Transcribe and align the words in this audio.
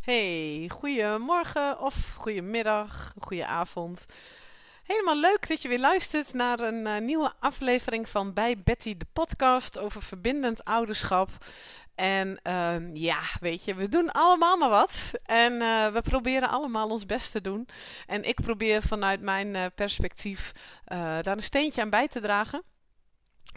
Hey, 0.00 0.70
goedemorgen 0.72 1.80
of 1.80 2.14
goedemiddag, 2.16 3.12
goedenavond. 3.18 4.06
Helemaal 4.82 5.16
leuk 5.16 5.48
dat 5.48 5.62
je 5.62 5.68
weer 5.68 5.78
luistert 5.78 6.32
naar 6.32 6.60
een 6.60 6.86
eh, 6.86 7.00
nieuwe 7.00 7.32
aflevering 7.40 8.08
van 8.08 8.32
Bij 8.32 8.58
Betty, 8.64 8.96
de 8.96 9.06
podcast 9.12 9.78
over 9.78 10.02
verbindend 10.02 10.64
ouderschap. 10.64 11.28
En 11.94 12.38
ehm, 12.42 12.94
ja, 12.94 13.20
weet 13.40 13.64
je, 13.64 13.74
we 13.74 13.88
doen 13.88 14.10
allemaal 14.10 14.56
maar 14.56 14.68
wat. 14.68 15.12
En 15.24 15.52
eh, 15.60 15.86
we 15.86 16.02
proberen 16.02 16.48
allemaal 16.48 16.88
ons 16.88 17.06
best 17.06 17.32
te 17.32 17.40
doen. 17.40 17.68
En 18.06 18.24
ik 18.24 18.40
probeer 18.40 18.82
vanuit 18.82 19.20
mijn 19.20 19.56
eh, 19.56 19.64
perspectief 19.74 20.52
daar 20.84 21.26
een 21.26 21.42
steentje 21.42 21.80
aan 21.80 21.90
bij 21.90 22.08
te 22.08 22.20
dragen. 22.20 22.62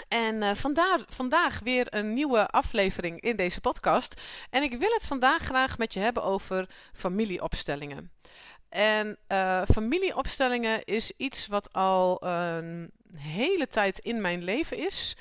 En 0.07 0.41
uh, 0.41 0.52
vandaar, 0.54 1.00
vandaag 1.07 1.59
weer 1.59 1.88
een 1.89 2.14
nieuwe 2.14 2.48
aflevering 2.48 3.21
in 3.21 3.36
deze 3.36 3.62
podcast. 3.62 4.21
En 4.50 4.64
ik 4.64 4.77
wil 4.77 4.91
het 4.91 5.05
vandaag 5.05 5.41
graag 5.41 5.77
met 5.77 5.94
je 5.94 6.00
hebben 6.00 6.23
over 6.23 6.70
familieopstellingen. 6.94 8.12
En 8.70 9.18
uh, 9.27 9.62
familieopstellingen 9.71 10.84
is 10.84 11.12
iets 11.18 11.48
wat 11.48 11.73
al 11.73 12.23
een 12.26 12.91
hele 13.18 13.68
tijd 13.68 13.99
in 13.99 14.21
mijn 14.21 14.44
leven 14.44 14.77
is. 14.77 15.16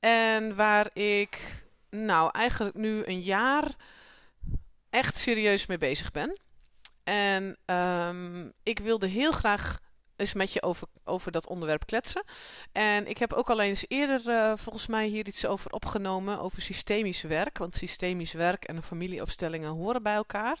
En 0.00 0.56
waar 0.56 0.90
ik, 0.92 1.38
nou, 1.90 2.30
eigenlijk 2.32 2.76
nu 2.76 3.02
een 3.04 3.20
jaar 3.20 3.74
echt 4.90 5.18
serieus 5.18 5.66
mee 5.66 5.78
bezig 5.78 6.10
ben. 6.10 6.40
En 7.04 7.56
um, 7.76 8.52
ik 8.62 8.78
wilde 8.78 9.06
heel 9.06 9.32
graag 9.32 9.78
eens 10.16 10.32
met 10.32 10.52
je 10.52 10.62
over, 10.62 10.88
over 11.04 11.32
dat 11.32 11.46
onderwerp 11.46 11.86
kletsen. 11.86 12.24
En 12.72 13.06
ik 13.06 13.18
heb 13.18 13.32
ook 13.32 13.50
al 13.50 13.60
eens 13.60 13.84
eerder 13.88 14.20
uh, 14.26 14.52
volgens 14.56 14.86
mij 14.86 15.06
hier 15.06 15.26
iets 15.26 15.46
over 15.46 15.70
opgenomen, 15.70 16.40
over 16.40 16.62
systemisch 16.62 17.22
werk. 17.22 17.58
Want 17.58 17.74
systemisch 17.74 18.32
werk 18.32 18.64
en 18.64 18.82
familieopstellingen 18.82 19.70
horen 19.70 20.02
bij 20.02 20.14
elkaar. 20.14 20.58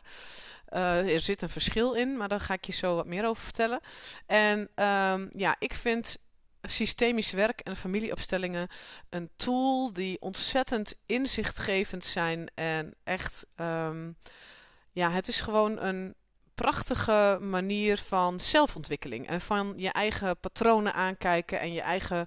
Uh, 0.72 1.14
er 1.14 1.20
zit 1.20 1.42
een 1.42 1.48
verschil 1.48 1.92
in, 1.92 2.16
maar 2.16 2.28
daar 2.28 2.40
ga 2.40 2.54
ik 2.54 2.64
je 2.64 2.72
zo 2.72 2.94
wat 2.94 3.06
meer 3.06 3.26
over 3.26 3.42
vertellen. 3.42 3.80
En 4.26 4.58
um, 4.58 5.30
ja, 5.32 5.56
ik 5.58 5.74
vind 5.74 6.24
systemisch 6.62 7.30
werk 7.30 7.60
en 7.60 7.76
familieopstellingen 7.76 8.68
een 9.10 9.30
tool 9.36 9.92
die 9.92 10.20
ontzettend 10.20 10.94
inzichtgevend 11.06 12.04
zijn. 12.04 12.50
En 12.54 12.94
echt, 13.04 13.46
um, 13.56 14.16
ja, 14.92 15.10
het 15.10 15.28
is 15.28 15.40
gewoon 15.40 15.78
een 15.78 16.14
prachtige 16.56 17.38
manier 17.40 17.98
van 17.98 18.40
zelfontwikkeling. 18.40 19.26
En 19.28 19.40
van 19.40 19.72
je 19.76 19.88
eigen 19.88 20.38
patronen 20.40 20.94
aankijken 20.94 21.60
en 21.60 21.72
je 21.72 21.80
eigen 21.80 22.26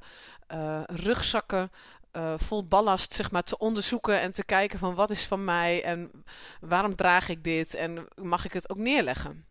uh, 0.53 0.81
rugzakken 0.85 1.71
uh, 2.13 2.33
vol 2.37 2.67
ballast 2.67 3.13
zeg 3.13 3.31
maar, 3.31 3.43
te 3.43 3.57
onderzoeken 3.57 4.21
en 4.21 4.31
te 4.31 4.43
kijken 4.43 4.79
van 4.79 4.95
wat 4.95 5.09
is 5.09 5.25
van 5.25 5.43
mij 5.43 5.83
en 5.83 6.11
waarom 6.61 6.95
draag 6.95 7.29
ik 7.29 7.43
dit 7.43 7.73
en 7.73 8.07
mag 8.15 8.45
ik 8.45 8.53
het 8.53 8.69
ook 8.69 8.77
neerleggen. 8.77 9.45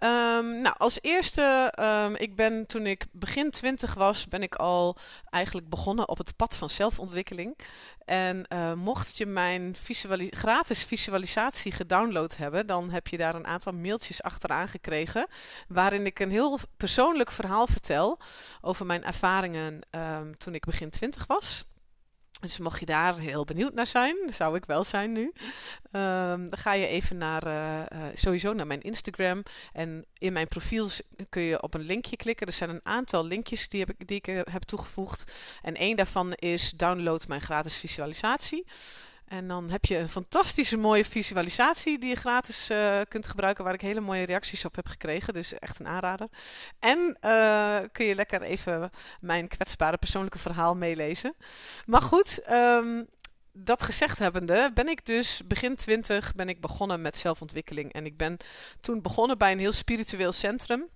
Um, 0.00 0.60
nou, 0.60 0.74
als 0.78 0.98
eerste, 1.02 1.72
um, 1.80 2.16
ik 2.16 2.36
ben 2.36 2.66
toen 2.66 2.86
ik 2.86 3.06
begin 3.12 3.50
twintig 3.50 3.94
was, 3.94 4.28
ben 4.28 4.42
ik 4.42 4.54
al 4.54 4.96
eigenlijk 5.30 5.68
begonnen 5.68 6.08
op 6.08 6.18
het 6.18 6.36
pad 6.36 6.56
van 6.56 6.70
zelfontwikkeling. 6.70 7.58
En 8.04 8.46
uh, 8.52 8.72
mocht 8.72 9.16
je 9.16 9.26
mijn 9.26 9.76
gratis 10.30 10.84
visualisatie 10.84 11.72
gedownload 11.72 12.36
hebben, 12.36 12.66
dan 12.66 12.90
heb 12.90 13.06
je 13.06 13.16
daar 13.16 13.34
een 13.34 13.46
aantal 13.46 13.72
mailtjes 13.72 14.22
achteraan 14.22 14.68
gekregen. 14.68 15.26
Waarin 15.68 16.06
ik 16.06 16.18
een 16.18 16.30
heel 16.30 16.58
persoonlijk 16.76 17.30
verhaal 17.30 17.66
vertel 17.66 18.18
over 18.60 18.86
mijn 18.86 19.04
ervaringen 19.04 19.80
um, 19.90 20.38
toen 20.38 20.54
ik 20.54 20.64
begin 20.64 20.90
twintig 20.90 21.26
was. 21.26 21.64
Dus 22.40 22.58
mocht 22.58 22.80
je 22.80 22.86
daar 22.86 23.18
heel 23.18 23.44
benieuwd 23.44 23.74
naar 23.74 23.86
zijn, 23.86 24.16
zou 24.28 24.56
ik 24.56 24.64
wel 24.64 24.84
zijn 24.84 25.12
nu. 25.12 25.22
Um, 25.22 26.50
dan 26.50 26.58
ga 26.58 26.72
je 26.72 26.86
even 26.86 27.16
naar, 27.16 27.46
uh, 27.46 27.78
uh, 27.78 28.04
sowieso 28.14 28.52
naar 28.52 28.66
mijn 28.66 28.80
Instagram. 28.80 29.42
En 29.72 30.06
in 30.18 30.32
mijn 30.32 30.48
profiel 30.48 30.88
kun 31.28 31.42
je 31.42 31.62
op 31.62 31.74
een 31.74 31.80
linkje 31.80 32.16
klikken. 32.16 32.46
Er 32.46 32.52
zijn 32.52 32.70
een 32.70 32.80
aantal 32.84 33.24
linkjes 33.24 33.68
die, 33.68 33.80
heb 33.80 33.90
ik, 33.90 34.08
die 34.08 34.16
ik 34.16 34.26
uh, 34.26 34.40
heb 34.50 34.62
toegevoegd. 34.62 35.32
En 35.62 35.74
één 35.74 35.96
daarvan 35.96 36.32
is 36.32 36.70
download 36.70 37.26
mijn 37.28 37.40
gratis 37.40 37.76
visualisatie. 37.76 38.66
En 39.26 39.48
dan 39.48 39.70
heb 39.70 39.84
je 39.84 39.98
een 39.98 40.08
fantastische 40.08 40.76
mooie 40.76 41.04
visualisatie 41.04 41.98
die 41.98 42.08
je 42.08 42.16
gratis 42.16 42.70
uh, 42.70 43.00
kunt 43.08 43.26
gebruiken, 43.26 43.64
waar 43.64 43.74
ik 43.74 43.80
hele 43.80 44.00
mooie 44.00 44.26
reacties 44.26 44.64
op 44.64 44.76
heb 44.76 44.86
gekregen. 44.86 45.34
Dus 45.34 45.58
echt 45.58 45.78
een 45.78 45.86
aanrader. 45.86 46.28
En 46.78 47.16
uh, 47.24 47.78
kun 47.92 48.06
je 48.06 48.14
lekker 48.14 48.42
even 48.42 48.90
mijn 49.20 49.48
kwetsbare 49.48 49.96
persoonlijke 49.98 50.38
verhaal 50.38 50.76
meelezen. 50.76 51.34
Maar 51.86 52.02
goed, 52.02 52.50
um, 52.50 53.06
dat 53.52 53.82
gezegd 53.82 54.18
hebbende, 54.18 54.70
ben 54.74 54.88
ik 54.88 55.06
dus 55.06 55.40
begin 55.44 55.76
twintig 55.76 56.34
ben 56.34 56.48
ik 56.48 56.60
begonnen 56.60 57.00
met 57.02 57.16
zelfontwikkeling. 57.16 57.92
En 57.92 58.06
ik 58.06 58.16
ben 58.16 58.36
toen 58.80 59.02
begonnen 59.02 59.38
bij 59.38 59.52
een 59.52 59.58
heel 59.58 59.72
spiritueel 59.72 60.32
centrum. 60.32 60.88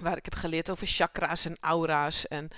Waar 0.00 0.16
ik 0.16 0.24
heb 0.24 0.34
geleerd 0.34 0.70
over 0.70 0.86
chakra's 0.86 1.44
en 1.44 1.56
aura's 1.60 2.26
en 2.26 2.48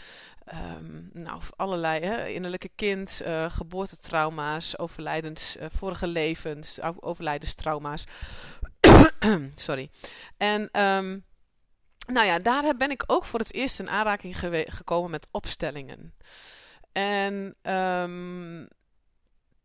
um, 0.54 1.10
nou, 1.12 1.40
allerlei 1.56 2.00
hè, 2.00 2.26
innerlijke 2.26 2.70
kind, 2.74 3.22
uh, 3.26 3.50
geboortetrauma's, 3.50 4.78
overlijdens, 4.78 5.56
uh, 5.56 5.66
vorige 5.68 6.06
levens, 6.06 6.78
overlijdenstrauma's. 7.00 8.04
Sorry. 9.54 9.90
En 10.36 10.80
um, 10.82 11.24
nou 12.06 12.26
ja, 12.26 12.38
daar 12.38 12.76
ben 12.76 12.90
ik 12.90 13.04
ook 13.06 13.24
voor 13.24 13.40
het 13.40 13.54
eerst 13.54 13.78
in 13.78 13.90
aanraking 13.90 14.38
gekomen 14.66 15.10
met 15.10 15.28
opstellingen. 15.30 16.14
En 16.92 17.54
um, 17.72 18.68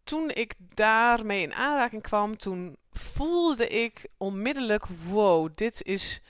toen 0.04 0.30
ik 0.30 0.54
daarmee 0.60 1.42
in 1.42 1.54
aanraking 1.54 2.02
kwam, 2.02 2.38
toen 2.38 2.78
voelde 2.92 3.68
ik 3.68 4.08
onmiddellijk: 4.18 4.86
wow, 5.08 5.50
dit 5.56 5.84
is. 5.84 6.22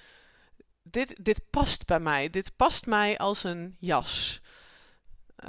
Dit, 0.83 1.15
dit 1.21 1.41
past 1.49 1.85
bij 1.85 1.99
mij. 1.99 2.29
Dit 2.29 2.55
past 2.55 2.85
mij 2.85 3.17
als 3.17 3.43
een 3.43 3.75
jas. 3.79 4.40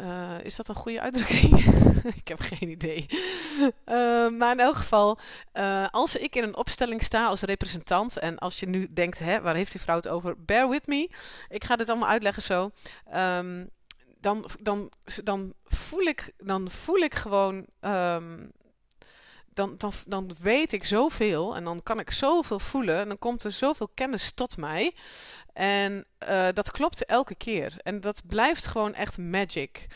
Uh, 0.00 0.41
is 0.42 0.56
dat 0.56 0.69
een 0.69 0.75
goede 0.75 1.00
uitdrukking? 1.00 1.64
ik 2.22 2.28
heb 2.28 2.41
geen 2.41 2.69
idee. 2.69 3.06
Uh, 3.60 3.69
maar 4.30 4.53
in 4.53 4.60
elk 4.60 4.76
geval, 4.76 5.19
uh, 5.54 5.86
als 5.91 6.16
ik 6.16 6.36
in 6.36 6.42
een 6.42 6.56
opstelling 6.56 7.03
sta 7.03 7.26
als 7.26 7.41
representant. 7.41 8.19
En 8.19 8.38
als 8.38 8.60
je 8.60 8.69
nu 8.69 8.92
denkt, 8.92 9.19
hè, 9.19 9.41
waar 9.41 9.54
heeft 9.54 9.72
die 9.72 9.80
vrouw 9.80 9.97
het 9.97 10.08
over? 10.08 10.44
Bear 10.44 10.69
with 10.69 10.86
me. 10.86 11.10
Ik 11.48 11.64
ga 11.64 11.76
dit 11.76 11.88
allemaal 11.88 12.08
uitleggen 12.08 12.42
zo. 12.42 12.70
Um, 13.14 13.70
dan, 14.20 14.47
dan, 14.60 14.92
dan, 15.25 15.53
voel 15.64 16.03
ik, 16.03 16.32
dan 16.36 16.70
voel 16.70 16.98
ik 16.98 17.14
gewoon. 17.14 17.66
Um, 17.80 18.53
dan, 19.54 19.74
dan, 19.78 19.92
dan 20.06 20.30
weet 20.40 20.72
ik 20.72 20.84
zoveel 20.84 21.56
en 21.56 21.64
dan 21.64 21.82
kan 21.82 21.98
ik 21.98 22.10
zoveel 22.10 22.58
voelen 22.58 23.00
en 23.00 23.08
dan 23.08 23.18
komt 23.18 23.44
er 23.44 23.52
zoveel 23.52 23.88
kennis 23.94 24.32
tot 24.32 24.56
mij. 24.56 24.94
En 25.52 26.06
uh, 26.28 26.48
dat 26.52 26.70
klopt 26.70 27.04
elke 27.04 27.34
keer. 27.34 27.74
En 27.82 28.00
dat 28.00 28.22
blijft 28.26 28.66
gewoon 28.66 28.94
echt 28.94 29.18
magic. 29.18 29.86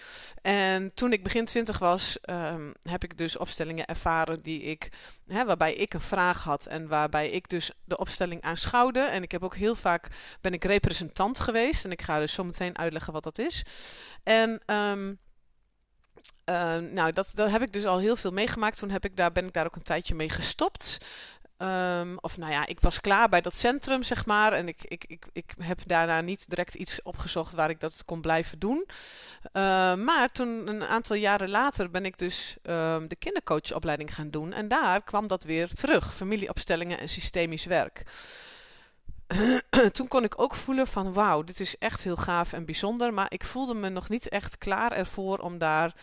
En 0.43 0.95
toen 0.95 1.13
ik 1.13 1.23
begin 1.23 1.45
twintig 1.45 1.79
was, 1.79 2.19
um, 2.31 2.75
heb 2.83 3.05
ik 3.05 3.19
dus 3.19 3.37
opstellingen 3.37 3.87
ervaren 3.87 4.43
die 4.43 4.63
ik, 4.63 4.89
hè, 5.27 5.45
waarbij 5.45 5.75
ik 5.75 5.95
een 5.95 6.01
vraag 6.01 6.43
had 6.43 6.67
en 6.67 6.89
waarbij 6.89 7.31
ik 7.31 7.49
dus 7.49 7.71
de 7.85 7.97
opstelling 7.97 8.43
aanschouwde. 8.43 9.01
En 9.01 9.23
ik 9.23 9.33
heb 9.33 9.43
ook 9.43 9.57
heel 9.57 9.75
vaak 9.75 10.09
ben 10.41 10.53
ik 10.53 10.65
representant 10.65 11.39
geweest. 11.39 11.85
En 11.85 11.91
ik 11.91 12.03
ga 12.03 12.19
dus 12.19 12.33
zo 12.33 12.45
meteen 12.45 12.79
uitleggen 12.79 13.13
wat 13.13 13.25
dat 13.25 13.39
is. 13.39 13.65
En 14.23 14.63
um, 14.67 15.19
uh, 16.51 16.77
nou, 16.77 17.13
dat, 17.13 17.31
dat 17.35 17.51
heb 17.51 17.63
ik 17.63 17.73
dus 17.73 17.85
al 17.85 17.99
heel 17.99 18.17
veel 18.17 18.31
meegemaakt. 18.31 18.79
Toen 18.79 18.91
heb 18.91 19.05
ik 19.05 19.17
daar, 19.17 19.33
ben 19.33 19.47
ik 19.47 19.53
daar 19.53 19.67
ook 19.67 19.77
een 19.77 19.83
tijdje 19.83 20.15
mee 20.15 20.31
gestopt. 20.31 20.99
Um, 21.59 22.19
of 22.19 22.37
nou 22.37 22.53
ja, 22.53 22.67
ik 22.67 22.81
was 22.81 23.01
klaar 23.01 23.29
bij 23.29 23.41
dat 23.41 23.57
centrum, 23.57 24.03
zeg 24.03 24.27
maar. 24.27 24.53
En 24.53 24.69
ik, 24.69 24.85
ik, 24.85 25.05
ik, 25.07 25.27
ik 25.33 25.55
heb 25.59 25.79
daarna 25.87 26.21
niet 26.21 26.49
direct 26.49 26.75
iets 26.75 27.03
opgezocht 27.03 27.53
waar 27.53 27.71
ik 27.71 27.81
dat 27.81 28.03
kon 28.05 28.21
blijven 28.21 28.59
doen. 28.59 28.85
Uh, 28.87 29.95
maar 29.95 30.33
toen, 30.33 30.69
een 30.69 30.85
aantal 30.85 31.17
jaren 31.17 31.51
later, 31.51 31.91
ben 31.91 32.05
ik 32.05 32.19
dus 32.19 32.57
de 32.63 33.17
kindercoachopleiding 33.19 34.15
gaan 34.15 34.31
doen. 34.31 34.53
En 34.53 34.69
daar 34.69 35.03
kwam 35.03 35.27
dat 35.27 35.45
weer 35.45 35.69
terug. 35.69 36.15
Familieopstellingen 36.15 36.99
en 36.99 37.09
systemisch 37.09 37.65
werk. 37.65 38.03
toen 39.93 40.09
kon 40.09 40.25
ik 40.25 40.41
ook 40.41 40.55
voelen 40.55 40.87
van 40.87 41.13
wauw, 41.13 41.43
dit 41.43 41.61
is 41.61 41.79
echt 41.79 42.03
heel 42.03 42.17
gaaf 42.17 42.53
en 42.53 42.65
bijzonder. 42.65 43.15
Maar 43.15 43.33
ik 43.33 43.45
voelde 43.45 43.75
me 43.75 43.89
nog 43.89 44.09
niet 44.09 44.29
echt 44.29 44.59
klaar 44.59 44.93
ervoor 44.93 45.39
om 45.39 45.59
daar 45.59 45.95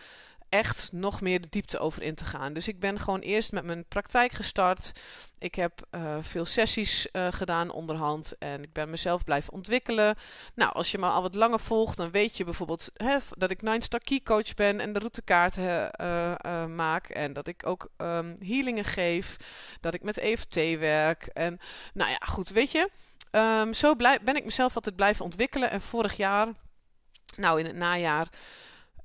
echt 0.54 0.92
nog 0.92 1.20
meer 1.20 1.40
de 1.40 1.48
diepte 1.50 1.78
over 1.78 2.02
in 2.02 2.14
te 2.14 2.24
gaan. 2.24 2.52
Dus 2.52 2.68
ik 2.68 2.80
ben 2.80 2.98
gewoon 2.98 3.20
eerst 3.20 3.52
met 3.52 3.64
mijn 3.64 3.84
praktijk 3.88 4.32
gestart. 4.32 4.92
Ik 5.38 5.54
heb 5.54 5.86
uh, 5.90 6.16
veel 6.20 6.44
sessies 6.44 7.08
uh, 7.12 7.26
gedaan 7.30 7.70
onderhand 7.70 8.38
en 8.38 8.62
ik 8.62 8.72
ben 8.72 8.90
mezelf 8.90 9.24
blijven 9.24 9.52
ontwikkelen. 9.52 10.16
Nou, 10.54 10.72
als 10.72 10.90
je 10.90 10.98
me 10.98 11.06
al 11.06 11.22
wat 11.22 11.34
langer 11.34 11.60
volgt, 11.60 11.96
dan 11.96 12.10
weet 12.10 12.36
je 12.36 12.44
bijvoorbeeld 12.44 12.90
hè, 12.94 13.16
dat 13.30 13.50
ik 13.50 13.62
Nine 13.62 13.82
Star 13.82 14.00
Key 14.00 14.20
Coach 14.24 14.54
ben 14.54 14.80
en 14.80 14.92
de 14.92 14.98
routekaarten 14.98 15.90
uh, 16.00 16.66
maak. 16.66 17.08
En 17.08 17.32
dat 17.32 17.46
ik 17.46 17.66
ook 17.66 17.88
um, 17.96 18.36
healingen 18.38 18.84
geef, 18.84 19.36
dat 19.80 19.94
ik 19.94 20.02
met 20.02 20.18
EFT 20.18 20.54
werk. 20.78 21.26
En 21.26 21.58
nou 21.94 22.10
ja, 22.10 22.20
goed, 22.26 22.48
weet 22.48 22.70
je. 22.70 22.90
Um, 23.30 23.72
zo 23.74 23.94
blijf, 23.94 24.20
ben 24.20 24.36
ik 24.36 24.44
mezelf 24.44 24.74
altijd 24.74 24.96
blijven 24.96 25.24
ontwikkelen. 25.24 25.70
En 25.70 25.80
vorig 25.80 26.16
jaar, 26.16 26.48
nou 27.36 27.58
in 27.60 27.66
het 27.66 27.76
najaar, 27.76 28.28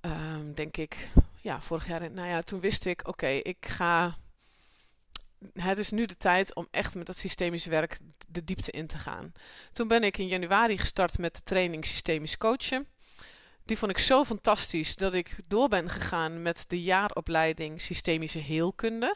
um, 0.02 0.54
denk 0.54 0.78
ik, 0.78 1.10
ja, 1.42 1.62
vorig 1.62 1.88
jaar, 1.88 2.12
nou 2.12 2.28
ja, 2.28 2.42
toen 2.42 2.60
wist 2.60 2.86
ik, 2.86 3.08
oké, 3.08 3.28
ik 3.28 3.66
ga 3.68 4.18
het 5.54 5.80
is 5.80 5.92
nu 5.92 6.06
de 6.06 6.18
tijd 6.18 6.56
om 6.56 6.68
echt 6.72 6.96
met 6.96 7.06
dat 7.06 7.18
systemisch 7.18 7.66
werk 7.66 7.98
de 8.28 8.44
diepte 8.44 8.72
in 8.72 8.88
te 8.88 8.98
gaan. 8.98 9.32
Toen 9.72 9.88
ben 9.88 10.04
ik 10.04 10.18
in 10.18 10.28
januari 10.28 10.78
gestart 10.78 11.18
met 11.18 11.36
de 11.36 11.44
training 11.44 11.86
Systemisch 11.86 12.38
Coachen. 12.38 12.88
Die 13.66 13.78
vond 13.78 13.92
ik 13.92 13.98
zo 13.98 14.24
fantastisch 14.24 14.96
dat 14.96 15.14
ik 15.14 15.38
door 15.48 15.68
ben 15.68 15.90
gegaan 15.90 16.42
met 16.42 16.66
de 16.68 16.84
jaaropleiding 16.84 17.82
Systemische 17.82 18.40
Heelkunde. 18.40 19.16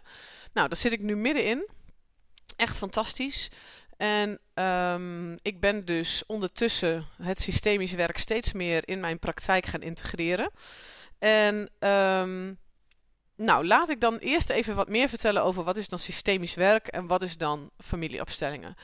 Nou, 0.54 0.68
daar 0.68 0.78
zit 0.78 0.92
ik 0.92 1.02
nu 1.02 1.16
middenin. 1.16 1.68
Echt 2.56 2.78
fantastisch. 2.78 3.50
En 3.98 4.40
um, 4.54 5.38
ik 5.42 5.60
ben 5.60 5.86
dus 5.86 6.24
ondertussen 6.28 7.08
het 7.22 7.42
systemisch 7.42 7.92
werk 7.92 8.18
steeds 8.18 8.52
meer 8.52 8.88
in 8.88 9.00
mijn 9.00 9.20
praktijk 9.20 9.66
gaan 9.66 9.82
integreren. 9.82 10.52
En 11.24 11.70
um, 11.90 12.58
nou, 13.36 13.66
laat 13.66 13.90
ik 13.90 14.00
dan 14.00 14.18
eerst 14.18 14.50
even 14.50 14.76
wat 14.76 14.90
meer 14.90 15.10
vertellen 15.10 15.44
over 15.44 15.64
wat 15.64 15.78
is 15.78 15.90
dan 15.90 16.00
systemisch 16.00 16.54
werk 16.54 16.88
en 16.88 17.08
wat 17.08 17.22
is 17.22 17.38
dan 17.38 17.70
familieopstellingen. 17.78 18.76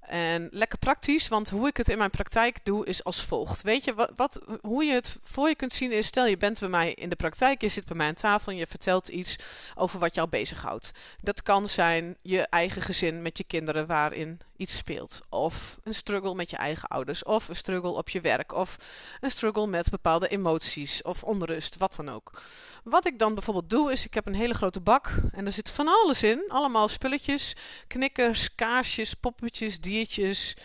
En 0.00 0.48
lekker 0.50 0.78
praktisch, 0.78 1.28
want 1.28 1.50
hoe 1.50 1.68
ik 1.68 1.76
het 1.76 1.88
in 1.88 1.98
mijn 1.98 2.10
praktijk 2.10 2.64
doe 2.64 2.86
is 2.86 3.04
als 3.04 3.22
volgt. 3.22 3.62
Weet 3.62 3.84
je, 3.84 4.08
wat, 4.16 4.40
hoe 4.60 4.84
je 4.84 4.92
het 4.92 5.16
voor 5.22 5.48
je 5.48 5.54
kunt 5.54 5.72
zien 5.72 5.92
is, 5.92 6.06
stel 6.06 6.26
je 6.26 6.36
bent 6.36 6.60
bij 6.60 6.68
mij 6.68 6.92
in 6.92 7.08
de 7.08 7.16
praktijk, 7.16 7.60
je 7.60 7.68
zit 7.68 7.84
bij 7.84 7.96
mij 7.96 8.08
aan 8.08 8.14
tafel 8.14 8.52
en 8.52 8.58
je 8.58 8.66
vertelt 8.66 9.08
iets 9.08 9.36
over 9.74 9.98
wat 9.98 10.14
jou 10.14 10.28
bezighoudt. 10.28 10.90
Dat 11.22 11.42
kan 11.42 11.68
zijn 11.68 12.16
je 12.22 12.40
eigen 12.40 12.82
gezin 12.82 13.22
met 13.22 13.38
je 13.38 13.44
kinderen 13.44 13.86
waarin 13.86 14.40
iets 14.58 14.76
speelt. 14.76 15.20
Of 15.28 15.78
een 15.82 15.94
struggle 15.94 16.34
met 16.34 16.50
je 16.50 16.56
eigen 16.56 16.88
ouders. 16.88 17.24
Of 17.24 17.48
een 17.48 17.56
struggle 17.56 17.90
op 17.90 18.08
je 18.08 18.20
werk. 18.20 18.52
Of 18.52 18.76
een 19.20 19.30
struggle 19.30 19.66
met 19.66 19.90
bepaalde 19.90 20.28
emoties. 20.28 21.02
Of 21.02 21.24
onrust, 21.24 21.76
wat 21.76 21.94
dan 21.96 22.08
ook. 22.08 22.42
Wat 22.84 23.06
ik 23.06 23.18
dan 23.18 23.34
bijvoorbeeld 23.34 23.70
doe, 23.70 23.92
is 23.92 24.04
ik 24.04 24.14
heb 24.14 24.26
een 24.26 24.34
hele 24.34 24.54
grote 24.54 24.80
bak. 24.80 25.10
En 25.32 25.46
er 25.46 25.52
zit 25.52 25.70
van 25.70 25.88
alles 25.88 26.22
in. 26.22 26.44
Allemaal 26.48 26.88
spulletjes. 26.88 27.56
Knikkers, 27.86 28.54
kaarsjes, 28.54 29.14
poppetjes, 29.14 29.80
diertjes, 29.80 30.56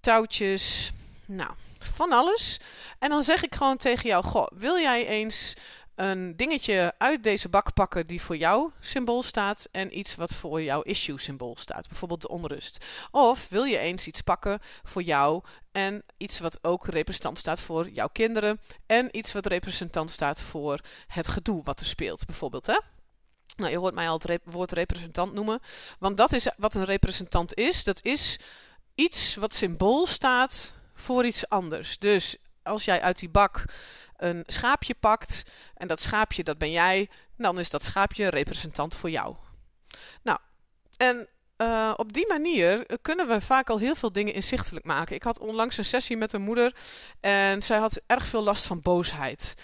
touwtjes. 0.00 0.92
Nou, 1.26 1.50
van 1.78 2.12
alles. 2.12 2.60
En 2.98 3.08
dan 3.08 3.22
zeg 3.22 3.42
ik 3.42 3.54
gewoon 3.54 3.76
tegen 3.76 4.08
jou: 4.08 4.24
Goh, 4.24 4.46
wil 4.54 4.78
jij 4.78 5.06
eens 5.06 5.54
een 5.96 6.36
dingetje 6.36 6.94
uit 6.98 7.22
deze 7.22 7.48
bak 7.48 7.74
pakken 7.74 8.06
die 8.06 8.22
voor 8.22 8.36
jouw 8.36 8.72
symbool 8.80 9.22
staat 9.22 9.68
en 9.70 9.98
iets 9.98 10.14
wat 10.14 10.34
voor 10.34 10.62
jouw 10.62 10.82
issue 10.82 11.18
symbool 11.18 11.56
staat, 11.58 11.88
bijvoorbeeld 11.88 12.20
de 12.20 12.28
onrust. 12.28 12.84
Of 13.10 13.48
wil 13.48 13.64
je 13.64 13.78
eens 13.78 14.06
iets 14.06 14.20
pakken 14.20 14.58
voor 14.82 15.02
jou 15.02 15.42
en 15.72 16.04
iets 16.16 16.38
wat 16.38 16.58
ook 16.62 16.86
representant 16.86 17.38
staat 17.38 17.60
voor 17.60 17.88
jouw 17.88 18.08
kinderen 18.08 18.60
en 18.86 19.16
iets 19.16 19.32
wat 19.32 19.46
representant 19.46 20.10
staat 20.10 20.40
voor 20.40 20.80
het 21.06 21.28
gedoe 21.28 21.62
wat 21.64 21.80
er 21.80 21.86
speelt, 21.86 22.26
bijvoorbeeld 22.26 22.66
hè? 22.66 22.78
Nou, 23.56 23.70
je 23.70 23.78
hoort 23.78 23.94
mij 23.94 24.08
al 24.08 24.20
het 24.22 24.40
woord 24.44 24.72
representant 24.72 25.32
noemen, 25.32 25.60
want 25.98 26.16
dat 26.16 26.32
is 26.32 26.50
wat 26.56 26.74
een 26.74 26.84
representant 26.84 27.54
is. 27.54 27.84
Dat 27.84 28.04
is 28.04 28.38
iets 28.94 29.34
wat 29.34 29.54
symbool 29.54 30.06
staat 30.06 30.72
voor 30.94 31.26
iets 31.26 31.48
anders. 31.48 31.98
Dus 31.98 32.36
als 32.62 32.84
jij 32.84 33.00
uit 33.00 33.18
die 33.18 33.28
bak 33.28 33.64
een 34.16 34.42
schaapje 34.46 34.94
pakt 34.94 35.44
en 35.74 35.88
dat 35.88 36.00
schaapje 36.00 36.44
dat 36.44 36.58
ben 36.58 36.70
jij, 36.70 37.10
dan 37.36 37.58
is 37.58 37.70
dat 37.70 37.82
schaapje 37.82 38.24
een 38.24 38.30
representant 38.30 38.94
voor 38.94 39.10
jou. 39.10 39.36
Nou, 40.22 40.38
en 40.96 41.28
uh, 41.56 41.92
op 41.96 42.12
die 42.12 42.26
manier 42.26 42.86
kunnen 43.02 43.28
we 43.28 43.40
vaak 43.40 43.70
al 43.70 43.78
heel 43.78 43.94
veel 43.94 44.12
dingen 44.12 44.34
inzichtelijk 44.34 44.84
maken. 44.84 45.14
Ik 45.14 45.22
had 45.22 45.38
onlangs 45.38 45.78
een 45.78 45.84
sessie 45.84 46.16
met 46.16 46.32
een 46.32 46.42
moeder 46.42 46.74
en 47.20 47.62
zij 47.62 47.78
had 47.78 48.00
erg 48.06 48.26
veel 48.26 48.42
last 48.42 48.64
van 48.64 48.80
boosheid. 48.80 49.54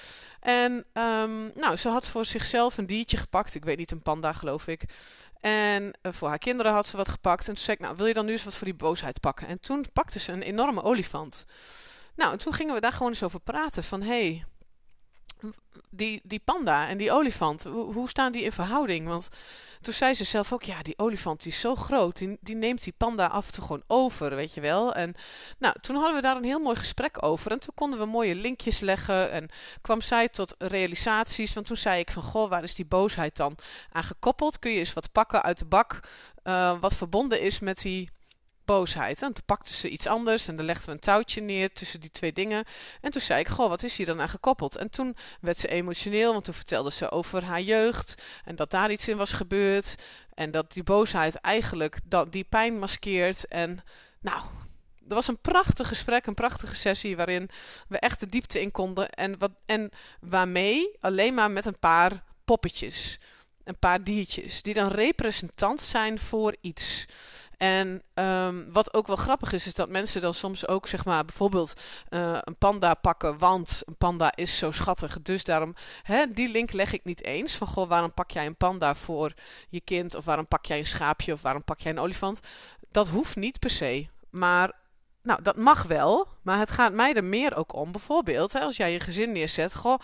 En 0.40 0.72
um, 0.72 1.52
nou, 1.54 1.76
ze 1.76 1.88
had 1.88 2.08
voor 2.08 2.24
zichzelf 2.24 2.78
een 2.78 2.86
diertje 2.86 3.16
gepakt. 3.16 3.54
Ik 3.54 3.64
weet 3.64 3.76
niet, 3.76 3.90
een 3.90 4.02
panda 4.02 4.32
geloof 4.32 4.66
ik. 4.66 4.84
En 5.40 5.82
uh, 5.82 6.12
voor 6.12 6.28
haar 6.28 6.38
kinderen 6.38 6.72
had 6.72 6.86
ze 6.86 6.96
wat 6.96 7.08
gepakt. 7.08 7.48
En 7.48 7.54
toen 7.54 7.64
zei 7.64 7.76
ik, 7.76 7.82
nou 7.82 7.96
wil 7.96 8.06
je 8.06 8.14
dan 8.14 8.24
nu 8.24 8.32
eens 8.32 8.44
wat 8.44 8.54
voor 8.54 8.66
die 8.66 8.76
boosheid 8.76 9.20
pakken? 9.20 9.46
En 9.46 9.60
toen 9.60 9.84
pakte 9.92 10.18
ze 10.18 10.32
een 10.32 10.42
enorme 10.42 10.82
olifant. 10.82 11.44
Nou, 12.16 12.32
en 12.32 12.38
toen 12.38 12.52
gingen 12.52 12.74
we 12.74 12.80
daar 12.80 12.92
gewoon 12.92 13.08
eens 13.08 13.22
over 13.22 13.40
praten. 13.40 13.84
Van, 13.84 14.02
hey, 14.02 14.44
die, 15.90 16.20
die 16.24 16.40
panda 16.44 16.88
en 16.88 16.98
die 16.98 17.12
olifant, 17.12 17.62
hoe, 17.64 18.08
staan 18.08 18.32
die 18.32 18.42
in 18.42 18.52
verhouding? 18.52 19.06
Want 19.06 19.28
toen 19.80 19.92
zei 19.92 20.14
ze 20.14 20.24
zelf 20.24 20.52
ook, 20.52 20.62
ja, 20.62 20.82
die 20.82 20.98
olifant 20.98 21.42
die 21.42 21.52
is 21.52 21.60
zo 21.60 21.74
groot, 21.74 22.16
die, 22.18 22.38
die 22.40 22.54
neemt 22.54 22.84
die 22.84 22.94
panda 22.96 23.26
af 23.26 23.46
en 23.46 23.52
toe 23.52 23.62
gewoon 23.62 23.82
over, 23.86 24.36
weet 24.36 24.54
je 24.54 24.60
wel. 24.60 24.94
En 24.94 25.14
nou, 25.58 25.74
toen 25.80 25.96
hadden 25.96 26.14
we 26.14 26.20
daar 26.20 26.36
een 26.36 26.44
heel 26.44 26.58
mooi 26.58 26.76
gesprek 26.76 27.22
over 27.22 27.50
en 27.50 27.60
toen 27.60 27.74
konden 27.74 27.98
we 27.98 28.04
mooie 28.04 28.34
linkjes 28.34 28.80
leggen 28.80 29.30
en 29.30 29.48
kwam 29.80 30.00
zij 30.00 30.28
tot 30.28 30.54
realisaties. 30.58 31.54
Want 31.54 31.66
toen 31.66 31.76
zei 31.76 32.00
ik 32.00 32.10
van, 32.10 32.22
goh, 32.22 32.48
waar 32.48 32.62
is 32.62 32.74
die 32.74 32.86
boosheid 32.86 33.36
dan 33.36 33.56
aan 33.92 34.04
gekoppeld? 34.04 34.58
Kun 34.58 34.70
je 34.70 34.78
eens 34.78 34.92
wat 34.92 35.12
pakken 35.12 35.42
uit 35.42 35.58
de 35.58 35.64
bak 35.64 36.00
uh, 36.44 36.80
wat 36.80 36.96
verbonden 36.96 37.40
is 37.40 37.60
met 37.60 37.80
die 37.82 38.10
boosheid. 38.64 39.22
En 39.22 39.32
toen 39.32 39.44
pakte 39.46 39.74
ze 39.74 39.88
iets 39.88 40.06
anders 40.06 40.48
en 40.48 40.56
dan 40.56 40.64
legden 40.64 40.86
we 40.86 40.92
een 40.92 40.98
touwtje 40.98 41.40
neer 41.40 41.72
tussen 41.72 42.00
die 42.00 42.10
twee 42.10 42.32
dingen. 42.32 42.64
En 43.00 43.10
toen 43.10 43.20
zei 43.20 43.40
ik, 43.40 43.48
goh, 43.48 43.68
wat 43.68 43.82
is 43.82 43.96
hier 43.96 44.06
dan 44.06 44.20
aan 44.20 44.28
gekoppeld? 44.28 44.76
En 44.76 44.90
toen 44.90 45.16
werd 45.40 45.58
ze 45.58 45.68
emotioneel, 45.68 46.32
want 46.32 46.44
toen 46.44 46.54
vertelde 46.54 46.90
ze 46.90 47.10
over 47.10 47.44
haar 47.44 47.60
jeugd 47.60 48.22
en 48.44 48.56
dat 48.56 48.70
daar 48.70 48.90
iets 48.90 49.08
in 49.08 49.16
was 49.16 49.32
gebeurd. 49.32 49.94
En 50.34 50.50
dat 50.50 50.72
die 50.72 50.82
boosheid 50.82 51.34
eigenlijk 51.34 51.98
dat, 52.04 52.32
die 52.32 52.44
pijn 52.44 52.78
maskeert. 52.78 53.46
En 53.46 53.82
nou, 54.20 54.42
er 55.08 55.14
was 55.14 55.28
een 55.28 55.40
prachtig 55.40 55.88
gesprek, 55.88 56.26
een 56.26 56.34
prachtige 56.34 56.74
sessie 56.74 57.16
waarin 57.16 57.50
we 57.88 57.98
echt 57.98 58.20
de 58.20 58.28
diepte 58.28 58.60
in 58.60 58.70
konden. 58.70 59.10
En, 59.10 59.38
wat, 59.38 59.52
en 59.66 59.90
waarmee 60.20 60.96
alleen 61.00 61.34
maar 61.34 61.50
met 61.50 61.66
een 61.66 61.78
paar 61.78 62.24
poppetjes, 62.44 63.18
een 63.64 63.78
paar 63.78 64.04
diertjes, 64.04 64.62
die 64.62 64.74
dan 64.74 64.88
representant 64.88 65.80
zijn 65.80 66.18
voor 66.18 66.56
iets. 66.60 67.06
En 67.62 68.02
um, 68.14 68.72
wat 68.72 68.94
ook 68.94 69.06
wel 69.06 69.16
grappig 69.16 69.52
is, 69.52 69.66
is 69.66 69.74
dat 69.74 69.88
mensen 69.88 70.20
dan 70.20 70.34
soms 70.34 70.68
ook, 70.68 70.86
zeg 70.86 71.04
maar, 71.04 71.24
bijvoorbeeld 71.24 71.80
uh, 72.10 72.38
een 72.40 72.56
panda 72.56 72.94
pakken, 72.94 73.38
want 73.38 73.82
een 73.84 73.96
panda 73.96 74.36
is 74.36 74.58
zo 74.58 74.70
schattig. 74.70 75.22
Dus 75.22 75.44
daarom, 75.44 75.74
hè, 76.02 76.24
die 76.32 76.48
link 76.48 76.72
leg 76.72 76.92
ik 76.92 77.04
niet 77.04 77.24
eens. 77.24 77.56
Van, 77.56 77.66
goh, 77.66 77.88
waarom 77.88 78.12
pak 78.12 78.30
jij 78.30 78.46
een 78.46 78.56
panda 78.56 78.94
voor 78.94 79.32
je 79.68 79.80
kind? 79.80 80.14
Of 80.14 80.24
waarom 80.24 80.46
pak 80.46 80.64
jij 80.64 80.78
een 80.78 80.86
schaapje? 80.86 81.32
Of 81.32 81.42
waarom 81.42 81.64
pak 81.64 81.80
jij 81.80 81.92
een 81.92 81.98
olifant? 81.98 82.40
Dat 82.90 83.08
hoeft 83.08 83.36
niet 83.36 83.58
per 83.58 83.70
se. 83.70 84.06
Maar 84.30 84.72
nou, 85.22 85.42
dat 85.42 85.56
mag 85.56 85.82
wel, 85.82 86.28
maar 86.42 86.58
het 86.58 86.70
gaat 86.70 86.92
mij 86.92 87.14
er 87.14 87.24
meer 87.24 87.56
ook 87.56 87.74
om. 87.74 87.92
Bijvoorbeeld, 87.92 88.52
hè, 88.52 88.60
als 88.60 88.76
jij 88.76 88.92
je 88.92 89.00
gezin 89.00 89.32
neerzet, 89.32 89.74
goh, 89.74 89.98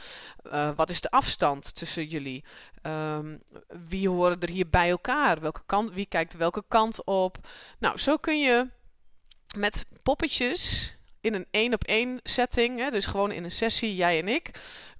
uh, 0.52 0.70
wat 0.76 0.90
is 0.90 1.00
de 1.00 1.10
afstand 1.10 1.74
tussen 1.74 2.06
jullie? 2.06 2.44
Um, 2.82 3.42
wie 3.88 4.08
horen 4.08 4.40
er 4.40 4.48
hier 4.48 4.68
bij 4.68 4.90
elkaar? 4.90 5.40
Welke 5.40 5.62
kant, 5.66 5.92
wie 5.92 6.06
kijkt 6.06 6.36
welke 6.36 6.64
kant 6.68 7.04
op? 7.04 7.38
Nou, 7.78 7.98
zo 7.98 8.16
kun 8.16 8.40
je 8.40 8.68
met 9.56 9.84
poppetjes 10.02 10.96
in 11.28 11.34
een 11.34 11.46
één 11.50 11.74
op 11.74 11.84
één 11.84 12.20
setting, 12.22 12.78
hè, 12.78 12.90
dus 12.90 13.06
gewoon 13.06 13.32
in 13.32 13.44
een 13.44 13.50
sessie, 13.50 13.94
jij 13.94 14.18
en 14.18 14.28
ik, 14.28 14.50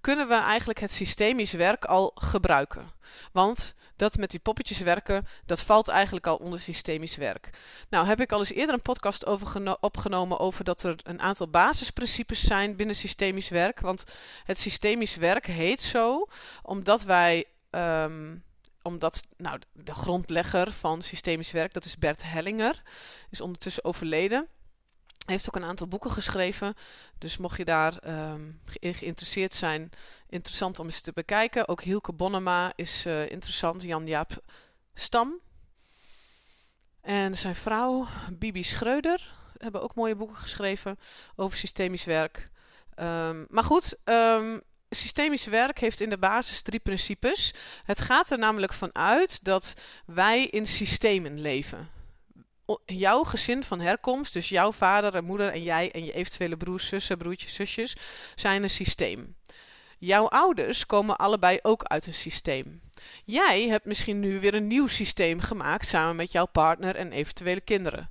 kunnen 0.01 0.29
we 0.29 0.35
eigenlijk 0.35 0.81
het 0.81 0.93
systemisch 0.93 1.53
werk 1.53 1.85
al 1.85 2.11
gebruiken. 2.15 2.91
Want 3.33 3.75
dat 3.97 4.17
met 4.17 4.31
die 4.31 4.41
poppetjes 4.41 4.79
werken, 4.79 5.27
dat 5.47 5.61
valt 5.61 5.89
eigenlijk 5.89 6.27
al 6.27 6.37
onder 6.37 6.61
systemisch 6.61 7.17
werk. 7.17 7.51
Nou 7.89 8.07
heb 8.07 8.21
ik 8.21 8.33
al 8.33 8.39
eens 8.39 8.53
eerder 8.53 8.75
een 8.75 8.83
podcast 8.83 9.27
over 9.27 9.77
opgenomen 9.81 10.39
over 10.39 10.65
dat 10.65 10.83
er 10.83 10.97
een 11.03 11.21
aantal 11.21 11.49
basisprincipes 11.49 12.45
zijn 12.45 12.77
binnen 12.77 12.97
systemisch 12.97 13.49
werk. 13.49 13.81
Want 13.81 14.05
het 14.45 14.59
systemisch 14.59 15.17
werk 15.17 15.47
heet 15.47 15.83
zo 15.83 16.27
omdat 16.63 17.03
wij... 17.03 17.45
Um, 17.71 18.47
omdat 18.83 19.23
nou, 19.37 19.59
de 19.73 19.95
grondlegger 19.95 20.73
van 20.73 21.03
systemisch 21.03 21.51
werk, 21.51 21.73
dat 21.73 21.85
is 21.85 21.99
Bert 21.99 22.23
Hellinger, 22.25 22.83
is 23.31 23.41
ondertussen 23.41 23.85
overleden 23.85 24.49
heeft 25.29 25.49
ook 25.49 25.57
een 25.57 25.69
aantal 25.69 25.87
boeken 25.87 26.11
geschreven. 26.11 26.75
Dus 27.19 27.37
mocht 27.37 27.57
je 27.57 27.65
daar 27.65 28.09
um, 28.33 28.61
geïnteresseerd 28.65 29.55
zijn, 29.55 29.91
interessant 30.29 30.79
om 30.79 30.87
eens 30.87 31.01
te 31.01 31.13
bekijken. 31.13 31.69
Ook 31.69 31.83
Hielke 31.83 32.13
Bonnema 32.13 32.73
is 32.77 33.07
uh, 33.07 33.31
interessant. 33.31 33.83
Jan-Jaap 33.83 34.43
Stam. 34.95 35.41
En 37.01 37.37
zijn 37.37 37.55
vrouw, 37.55 38.07
Bibi 38.33 38.63
Schreuder, 38.63 39.33
hebben 39.59 39.83
ook 39.83 39.95
mooie 39.95 40.17
boeken 40.17 40.37
geschreven 40.37 40.99
over 41.37 41.59
systemisch 41.59 42.05
werk. 42.05 42.51
Um, 42.97 43.47
maar 43.49 43.65
goed, 43.65 43.97
um, 44.05 44.61
systemisch 44.91 45.45
werk 45.45 45.79
heeft 45.79 46.01
in 46.01 46.11
de 46.11 46.19
basis 46.19 46.63
drie 46.63 46.81
principes. 46.81 47.55
Het 47.85 48.01
gaat 48.01 48.31
er 48.31 48.39
namelijk 48.39 48.73
van 48.73 48.95
uit 48.95 49.45
dat 49.45 49.75
wij 50.07 50.47
in 50.47 50.67
systemen 50.67 51.41
leven 51.41 51.98
jouw 52.85 53.25
gezin 53.25 53.65
van 53.65 53.81
herkomst, 53.81 54.33
dus 54.33 54.49
jouw 54.49 54.73
vader 54.73 55.15
en 55.15 55.25
moeder 55.25 55.49
en 55.49 55.63
jij 55.63 55.91
en 55.91 56.05
je 56.05 56.13
eventuele 56.13 56.57
broers, 56.57 56.89
zussen, 56.89 57.19
broertjes, 57.19 57.55
zusjes, 57.55 57.97
zijn 58.35 58.63
een 58.63 58.71
systeem. 58.71 59.37
Jouw 59.99 60.29
ouders 60.29 60.87
komen 60.87 61.17
allebei 61.17 61.59
ook 61.63 61.83
uit 61.83 62.07
een 62.07 62.15
systeem. 62.15 62.81
Jij 63.25 63.69
hebt 63.69 63.85
misschien 63.85 64.21
nu 64.21 64.41
weer 64.41 64.55
een 64.55 64.67
nieuw 64.67 64.87
systeem 64.87 65.41
gemaakt 65.41 65.87
samen 65.87 66.17
met 66.17 66.33
jouw 66.33 66.47
partner 66.47 66.97
en 66.97 67.13
eventuele 67.13 67.61
kinderen. 67.61 68.11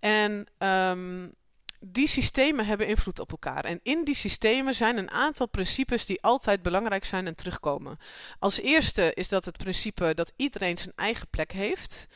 En 0.00 0.46
um, 0.58 1.34
die 1.80 2.06
systemen 2.06 2.66
hebben 2.66 2.86
invloed 2.86 3.18
op 3.18 3.30
elkaar. 3.30 3.64
En 3.64 3.80
in 3.82 4.04
die 4.04 4.14
systemen 4.14 4.74
zijn 4.74 4.96
een 4.96 5.10
aantal 5.10 5.48
principes 5.48 6.06
die 6.06 6.22
altijd 6.22 6.62
belangrijk 6.62 7.04
zijn 7.04 7.26
en 7.26 7.34
terugkomen. 7.34 7.98
Als 8.38 8.60
eerste 8.60 9.14
is 9.14 9.28
dat 9.28 9.44
het 9.44 9.56
principe 9.56 10.14
dat 10.14 10.32
iedereen 10.36 10.78
zijn 10.78 10.92
eigen 10.96 11.28
plek 11.28 11.52
heeft. 11.52 12.06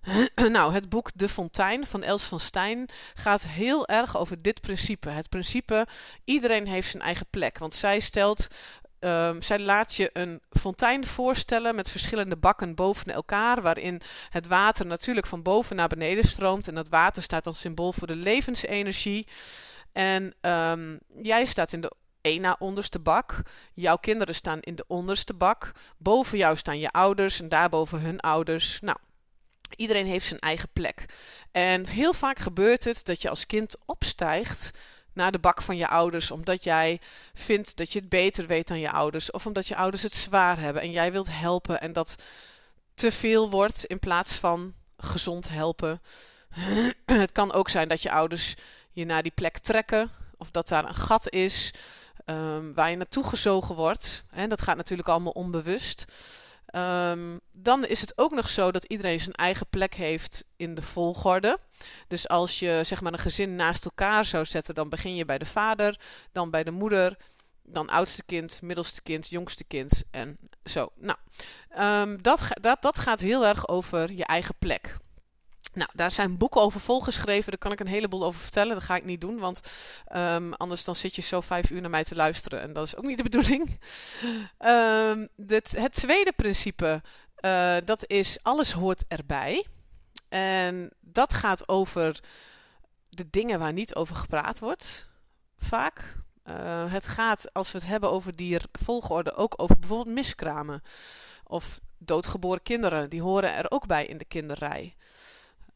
nou, 0.48 0.72
het 0.72 0.88
boek 0.88 1.10
De 1.14 1.28
Fontein 1.28 1.86
van 1.86 2.02
Els 2.02 2.22
van 2.22 2.40
Stijn 2.40 2.88
gaat 3.14 3.42
heel 3.42 3.88
erg 3.88 4.16
over 4.16 4.42
dit 4.42 4.60
principe. 4.60 5.08
Het 5.08 5.28
principe 5.28 5.86
iedereen 6.24 6.66
heeft 6.66 6.90
zijn 6.90 7.02
eigen 7.02 7.26
plek. 7.30 7.58
Want 7.58 7.74
zij 7.74 8.00
stelt 8.00 8.48
Um, 9.04 9.42
zij 9.42 9.58
laat 9.58 9.94
je 9.94 10.10
een 10.12 10.42
fontein 10.50 11.06
voorstellen 11.06 11.74
met 11.74 11.90
verschillende 11.90 12.36
bakken 12.36 12.74
boven 12.74 13.12
elkaar, 13.12 13.62
waarin 13.62 14.00
het 14.28 14.46
water 14.46 14.86
natuurlijk 14.86 15.26
van 15.26 15.42
boven 15.42 15.76
naar 15.76 15.88
beneden 15.88 16.24
stroomt. 16.24 16.68
En 16.68 16.74
dat 16.74 16.88
water 16.88 17.22
staat 17.22 17.46
als 17.46 17.60
symbool 17.60 17.92
voor 17.92 18.06
de 18.06 18.16
levensenergie. 18.16 19.26
En 19.92 20.34
um, 20.40 20.98
jij 21.22 21.44
staat 21.44 21.72
in 21.72 21.80
de 21.80 21.92
één 22.20 22.40
na 22.40 22.56
onderste 22.58 22.98
bak. 22.98 23.42
Jouw 23.74 23.96
kinderen 23.96 24.34
staan 24.34 24.60
in 24.60 24.74
de 24.74 24.84
onderste 24.86 25.34
bak. 25.34 25.72
Boven 25.98 26.38
jou 26.38 26.56
staan 26.56 26.78
je 26.78 26.90
ouders 26.90 27.40
en 27.40 27.48
daarboven 27.48 28.00
hun 28.00 28.20
ouders. 28.20 28.80
Nou, 28.80 28.96
iedereen 29.76 30.06
heeft 30.06 30.26
zijn 30.26 30.40
eigen 30.40 30.68
plek. 30.72 31.04
En 31.52 31.86
heel 31.86 32.12
vaak 32.12 32.38
gebeurt 32.38 32.84
het 32.84 33.04
dat 33.04 33.22
je 33.22 33.30
als 33.30 33.46
kind 33.46 33.76
opstijgt 33.86 34.70
naar 35.12 35.32
de 35.32 35.38
bak 35.38 35.62
van 35.62 35.76
je 35.76 35.88
ouders, 35.88 36.30
omdat 36.30 36.64
jij 36.64 37.00
vindt 37.34 37.76
dat 37.76 37.92
je 37.92 37.98
het 37.98 38.08
beter 38.08 38.46
weet 38.46 38.68
dan 38.68 38.78
je 38.78 38.90
ouders, 38.90 39.30
of 39.30 39.46
omdat 39.46 39.68
je 39.68 39.76
ouders 39.76 40.02
het 40.02 40.14
zwaar 40.14 40.58
hebben 40.58 40.82
en 40.82 40.90
jij 40.90 41.12
wilt 41.12 41.28
helpen 41.30 41.80
en 41.80 41.92
dat 41.92 42.14
te 42.94 43.12
veel 43.12 43.50
wordt 43.50 43.84
in 43.84 43.98
plaats 43.98 44.32
van 44.32 44.74
gezond 44.96 45.48
helpen. 45.48 46.00
het 47.04 47.32
kan 47.32 47.52
ook 47.52 47.68
zijn 47.68 47.88
dat 47.88 48.02
je 48.02 48.10
ouders 48.10 48.54
je 48.90 49.04
naar 49.04 49.22
die 49.22 49.32
plek 49.34 49.58
trekken, 49.58 50.10
of 50.36 50.50
dat 50.50 50.68
daar 50.68 50.84
een 50.84 50.94
gat 50.94 51.30
is 51.30 51.72
um, 52.26 52.74
waar 52.74 52.90
je 52.90 52.96
naartoe 52.96 53.24
gezogen 53.24 53.74
wordt. 53.74 54.24
En 54.30 54.48
dat 54.48 54.62
gaat 54.62 54.76
natuurlijk 54.76 55.08
allemaal 55.08 55.32
onbewust. 55.32 56.04
Um, 56.76 57.40
dan 57.52 57.86
is 57.86 58.00
het 58.00 58.18
ook 58.18 58.30
nog 58.30 58.48
zo 58.48 58.70
dat 58.70 58.84
iedereen 58.84 59.20
zijn 59.20 59.34
eigen 59.34 59.66
plek 59.70 59.94
heeft 59.94 60.44
in 60.56 60.74
de 60.74 60.82
volgorde. 60.82 61.58
Dus 62.08 62.28
als 62.28 62.58
je 62.58 62.80
zeg 62.84 63.00
maar 63.00 63.12
een 63.12 63.18
gezin 63.18 63.56
naast 63.56 63.84
elkaar 63.84 64.24
zou 64.24 64.44
zetten, 64.44 64.74
dan 64.74 64.88
begin 64.88 65.14
je 65.14 65.24
bij 65.24 65.38
de 65.38 65.46
vader, 65.46 66.00
dan 66.32 66.50
bij 66.50 66.64
de 66.64 66.70
moeder, 66.70 67.16
dan 67.62 67.88
oudste 67.88 68.22
kind, 68.22 68.62
middelste 68.62 69.02
kind, 69.02 69.28
jongste 69.28 69.64
kind 69.64 70.02
en 70.10 70.38
zo. 70.64 70.92
Nou, 70.94 71.18
um, 71.78 72.22
dat, 72.22 72.40
dat, 72.60 72.82
dat 72.82 72.98
gaat 72.98 73.20
heel 73.20 73.46
erg 73.46 73.68
over 73.68 74.12
je 74.12 74.24
eigen 74.24 74.54
plek. 74.58 74.96
Nou, 75.72 75.90
daar 75.94 76.12
zijn 76.12 76.36
boeken 76.36 76.60
over 76.60 76.80
volgeschreven. 76.80 77.50
Daar 77.50 77.58
kan 77.58 77.72
ik 77.72 77.80
een 77.80 77.86
heleboel 77.86 78.24
over 78.24 78.40
vertellen. 78.40 78.74
Dat 78.74 78.84
ga 78.84 78.96
ik 78.96 79.04
niet 79.04 79.20
doen, 79.20 79.38
want 79.38 79.60
um, 80.16 80.52
anders 80.52 80.84
dan 80.84 80.96
zit 80.96 81.14
je 81.14 81.22
zo 81.22 81.40
vijf 81.40 81.70
uur 81.70 81.80
naar 81.80 81.90
mij 81.90 82.04
te 82.04 82.14
luisteren. 82.14 82.60
En 82.60 82.72
dat 82.72 82.86
is 82.86 82.96
ook 82.96 83.04
niet 83.04 83.16
de 83.16 83.22
bedoeling. 83.30 83.78
Um, 84.58 85.28
dit, 85.36 85.70
het 85.70 85.92
tweede 85.92 86.32
principe, 86.32 87.02
uh, 87.40 87.76
dat 87.84 88.04
is 88.06 88.38
alles 88.42 88.72
hoort 88.72 89.04
erbij. 89.08 89.66
En 90.28 90.90
dat 91.00 91.34
gaat 91.34 91.68
over 91.68 92.20
de 93.08 93.30
dingen 93.30 93.58
waar 93.58 93.72
niet 93.72 93.94
over 93.94 94.16
gepraat 94.16 94.58
wordt, 94.58 95.08
vaak. 95.58 96.18
Uh, 96.44 96.92
het 96.92 97.06
gaat, 97.06 97.52
als 97.52 97.72
we 97.72 97.78
het 97.78 97.86
hebben 97.86 98.10
over 98.10 98.36
die 98.36 98.58
volgorde, 98.72 99.34
ook 99.34 99.54
over 99.56 99.78
bijvoorbeeld 99.78 100.14
miskramen. 100.14 100.82
Of 101.44 101.80
doodgeboren 101.98 102.62
kinderen, 102.62 103.10
die 103.10 103.22
horen 103.22 103.54
er 103.54 103.70
ook 103.70 103.86
bij 103.86 104.06
in 104.06 104.18
de 104.18 104.24
kinderrij. 104.24 104.96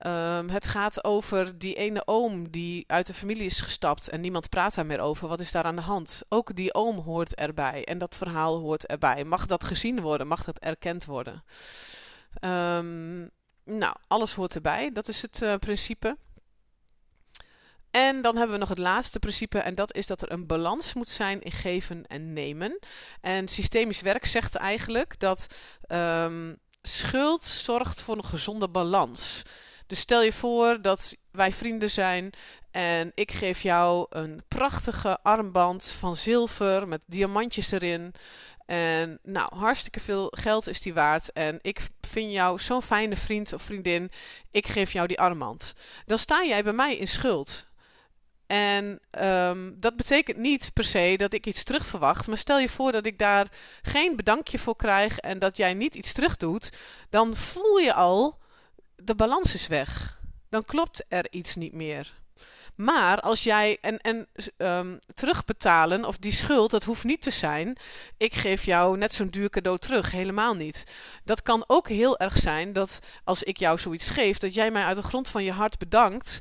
Um, 0.06 0.49
het 0.49 0.66
gaat 0.66 1.04
over 1.04 1.58
die 1.58 1.75
ene 1.75 2.02
oom 2.06 2.50
die 2.50 2.84
uit 2.87 3.06
de 3.06 3.14
familie 3.14 3.44
is 3.44 3.61
gestapt 3.61 4.08
en 4.08 4.20
niemand 4.20 4.49
praat 4.49 4.75
daar 4.75 4.87
meer 4.87 5.00
over. 5.00 5.28
Wat 5.28 5.40
is 5.40 5.52
daar 5.52 5.64
aan 5.64 5.76
de 5.76 5.82
hand? 5.82 6.23
Ook 6.28 6.54
die 6.54 6.75
oom 6.75 6.99
hoort 6.99 7.34
erbij 7.34 7.84
en 7.84 7.99
dat 7.99 8.16
verhaal 8.16 8.58
hoort 8.58 8.87
erbij. 8.87 9.25
Mag 9.25 9.46
dat 9.46 9.64
gezien 9.64 10.00
worden? 10.00 10.26
Mag 10.26 10.44
dat 10.44 10.58
erkend 10.58 11.04
worden? 11.04 11.44
Um, 12.40 13.30
nou, 13.64 13.96
alles 14.06 14.34
hoort 14.34 14.54
erbij. 14.54 14.92
Dat 14.92 15.08
is 15.08 15.23
het 15.23 15.40
uh, 15.42 15.54
principe. 15.54 16.16
En 17.90 18.23
dan 18.23 18.37
hebben 18.37 18.54
we 18.54 18.61
nog 18.61 18.68
het 18.68 18.78
laatste 18.78 19.18
principe 19.18 19.58
en 19.58 19.75
dat 19.75 19.94
is 19.94 20.06
dat 20.06 20.23
er 20.23 20.32
een 20.32 20.46
balans 20.46 20.94
moet 20.94 21.08
zijn 21.08 21.40
in 21.40 21.52
geven 21.52 22.06
en 22.06 22.32
nemen. 22.32 22.78
En 23.20 23.49
systemisch 23.49 24.00
werk 24.00 24.26
zegt 24.26 24.54
eigenlijk 24.54 25.18
dat 25.18 25.46
um, 25.88 26.58
schuld 26.82 27.44
zorgt 27.44 28.00
voor 28.00 28.16
een 28.16 28.25
gezonde 28.25 28.68
balans. 28.68 29.42
Dus 29.94 30.02
stel 30.02 30.22
je 30.22 30.32
voor 30.32 30.82
dat 30.82 31.16
wij 31.30 31.52
vrienden 31.52 31.90
zijn 31.90 32.30
en 32.70 33.12
ik 33.14 33.32
geef 33.32 33.62
jou 33.62 34.06
een 34.10 34.42
prachtige 34.48 35.18
armband 35.22 35.90
van 35.98 36.16
zilver 36.16 36.88
met 36.88 37.00
diamantjes 37.06 37.70
erin. 37.70 38.14
En 38.66 39.18
nou, 39.22 39.56
hartstikke 39.56 40.00
veel 40.00 40.32
geld 40.36 40.68
is 40.68 40.80
die 40.80 40.94
waard. 40.94 41.32
En 41.32 41.58
ik 41.62 41.80
vind 42.00 42.32
jou 42.32 42.58
zo'n 42.58 42.82
fijne 42.82 43.16
vriend 43.16 43.52
of 43.52 43.62
vriendin. 43.62 44.10
Ik 44.50 44.66
geef 44.66 44.92
jou 44.92 45.06
die 45.06 45.20
armband. 45.20 45.72
Dan 46.06 46.18
sta 46.18 46.44
jij 46.44 46.62
bij 46.62 46.72
mij 46.72 46.96
in 46.96 47.08
schuld. 47.08 47.66
En 48.46 49.00
um, 49.24 49.76
dat 49.80 49.96
betekent 49.96 50.36
niet 50.36 50.70
per 50.72 50.84
se 50.84 51.14
dat 51.16 51.32
ik 51.32 51.46
iets 51.46 51.64
terug 51.64 51.86
verwacht. 51.86 52.26
Maar 52.26 52.38
stel 52.38 52.58
je 52.58 52.68
voor 52.68 52.92
dat 52.92 53.06
ik 53.06 53.18
daar 53.18 53.46
geen 53.82 54.16
bedankje 54.16 54.58
voor 54.58 54.76
krijg 54.76 55.18
en 55.18 55.38
dat 55.38 55.56
jij 55.56 55.74
niet 55.74 55.94
iets 55.94 56.12
terug 56.12 56.36
doet. 56.36 56.72
Dan 57.10 57.36
voel 57.36 57.78
je 57.78 57.94
al 57.94 58.42
de 58.96 59.14
balans 59.14 59.54
is 59.54 59.66
weg. 59.66 60.18
Dan 60.48 60.64
klopt 60.64 61.04
er 61.08 61.26
iets 61.30 61.54
niet 61.54 61.72
meer. 61.72 62.22
Maar 62.74 63.20
als 63.20 63.42
jij 63.42 63.78
en, 63.80 63.98
en 63.98 64.28
um, 64.56 64.98
terugbetalen 65.14 66.04
of 66.04 66.16
die 66.16 66.32
schuld, 66.32 66.70
dat 66.70 66.84
hoeft 66.84 67.04
niet 67.04 67.22
te 67.22 67.30
zijn. 67.30 67.76
Ik 68.16 68.34
geef 68.34 68.64
jou 68.64 68.96
net 68.96 69.14
zo'n 69.14 69.28
duur 69.28 69.50
cadeau 69.50 69.78
terug. 69.78 70.10
Helemaal 70.10 70.54
niet. 70.54 70.84
Dat 71.24 71.42
kan 71.42 71.64
ook 71.66 71.88
heel 71.88 72.18
erg 72.18 72.36
zijn 72.36 72.72
dat 72.72 72.98
als 73.24 73.42
ik 73.42 73.56
jou 73.56 73.78
zoiets 73.78 74.08
geef, 74.08 74.38
dat 74.38 74.54
jij 74.54 74.70
mij 74.70 74.84
uit 74.84 74.96
de 74.96 75.02
grond 75.02 75.28
van 75.28 75.44
je 75.44 75.52
hart 75.52 75.78
bedankt. 75.78 76.40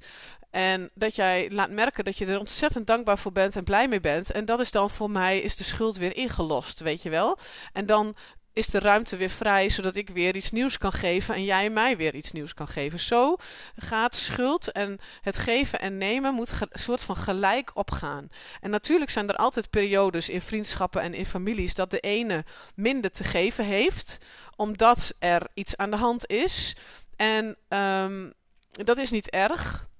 En 0.49 0.89
dat 0.93 1.15
jij 1.15 1.49
laat 1.51 1.69
merken 1.69 2.03
dat 2.03 2.17
je 2.17 2.25
er 2.25 2.39
ontzettend 2.39 2.87
dankbaar 2.87 3.17
voor 3.17 3.31
bent 3.31 3.55
en 3.55 3.63
blij 3.63 3.87
mee 3.87 3.99
bent. 3.99 4.31
En 4.31 4.45
dat 4.45 4.59
is 4.59 4.71
dan 4.71 4.89
voor 4.89 5.09
mij 5.11 5.39
is 5.39 5.55
de 5.55 5.63
schuld 5.63 5.97
weer 5.97 6.15
ingelost, 6.15 6.79
weet 6.79 7.01
je 7.01 7.09
wel. 7.09 7.37
En 7.73 7.85
dan 7.85 8.15
is 8.53 8.65
de 8.65 8.79
ruimte 8.79 9.15
weer 9.15 9.29
vrij, 9.29 9.69
zodat 9.69 9.95
ik 9.95 10.09
weer 10.09 10.35
iets 10.35 10.51
nieuws 10.51 10.77
kan 10.77 10.91
geven 10.91 11.35
en 11.35 11.43
jij 11.43 11.69
mij 11.69 11.97
weer 11.97 12.15
iets 12.15 12.31
nieuws 12.31 12.53
kan 12.53 12.67
geven. 12.67 12.99
Zo 12.99 13.35
gaat 13.75 14.15
schuld 14.15 14.71
en 14.71 14.99
het 15.21 15.37
geven 15.37 15.79
en 15.79 15.97
nemen 15.97 16.33
moet 16.33 16.51
een 16.51 16.67
soort 16.71 17.01
van 17.01 17.15
gelijk 17.15 17.71
opgaan. 17.73 18.29
En 18.61 18.69
natuurlijk 18.69 19.11
zijn 19.11 19.29
er 19.29 19.35
altijd 19.35 19.69
periodes 19.69 20.29
in 20.29 20.41
vriendschappen 20.41 21.01
en 21.01 21.13
in 21.13 21.25
families 21.25 21.73
dat 21.73 21.91
de 21.91 21.99
ene 21.99 22.45
minder 22.75 23.11
te 23.11 23.23
geven 23.23 23.65
heeft, 23.65 24.17
omdat 24.55 25.13
er 25.19 25.47
iets 25.53 25.77
aan 25.77 25.91
de 25.91 25.97
hand 25.97 26.27
is. 26.27 26.75
En 27.15 27.57
um, 27.69 28.33
dat 28.71 28.97
is 28.97 29.11
niet 29.11 29.29
erg. 29.29 29.91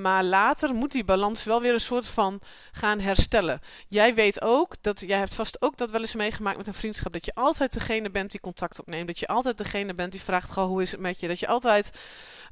Maar 0.00 0.24
later 0.24 0.74
moet 0.74 0.92
die 0.92 1.04
balans 1.04 1.44
wel 1.44 1.60
weer 1.60 1.72
een 1.72 1.80
soort 1.80 2.06
van 2.06 2.40
gaan 2.72 3.00
herstellen. 3.00 3.60
Jij 3.88 4.14
weet 4.14 4.42
ook, 4.42 4.74
dat, 4.80 5.00
jij 5.00 5.18
hebt 5.18 5.34
vast 5.34 5.62
ook 5.62 5.76
dat 5.76 5.90
wel 5.90 6.00
eens 6.00 6.14
meegemaakt 6.14 6.56
met 6.56 6.66
een 6.66 6.74
vriendschap, 6.74 7.12
dat 7.12 7.24
je 7.24 7.34
altijd 7.34 7.72
degene 7.72 8.10
bent 8.10 8.30
die 8.30 8.40
contact 8.40 8.80
opneemt. 8.80 9.06
Dat 9.06 9.18
je 9.18 9.26
altijd 9.26 9.58
degene 9.58 9.94
bent 9.94 10.12
die 10.12 10.20
vraagt, 10.20 10.52
goh, 10.52 10.66
hoe 10.66 10.82
is 10.82 10.90
het 10.90 11.00
met 11.00 11.20
je? 11.20 11.28
Dat 11.28 11.38
je 11.38 11.46
altijd 11.46 11.98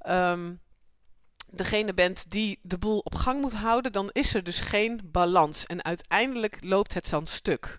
um, 0.08 0.60
degene 1.46 1.94
bent 1.94 2.30
die 2.30 2.58
de 2.62 2.78
boel 2.78 2.98
op 2.98 3.14
gang 3.14 3.40
moet 3.40 3.54
houden. 3.54 3.92
Dan 3.92 4.10
is 4.12 4.34
er 4.34 4.42
dus 4.42 4.60
geen 4.60 5.00
balans. 5.04 5.66
En 5.66 5.84
uiteindelijk 5.84 6.56
loopt 6.60 6.94
het 6.94 7.10
dan 7.10 7.26
stuk. 7.26 7.78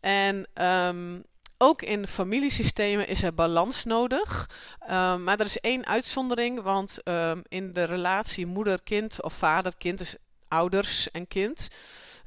En 0.00 0.48
um, 0.54 1.24
ook 1.58 1.82
in 1.82 2.06
familiesystemen 2.06 3.08
is 3.08 3.22
er 3.22 3.34
balans 3.34 3.84
nodig. 3.84 4.50
Um, 4.82 5.24
maar 5.24 5.38
er 5.38 5.44
is 5.44 5.60
één 5.60 5.86
uitzondering, 5.86 6.62
want 6.62 6.98
um, 7.04 7.42
in 7.48 7.72
de 7.72 7.84
relatie 7.84 8.46
moeder-kind 8.46 9.22
of 9.22 9.32
vader-kind, 9.32 9.98
dus 9.98 10.14
ouders 10.48 11.10
en 11.10 11.28
kind, 11.28 11.68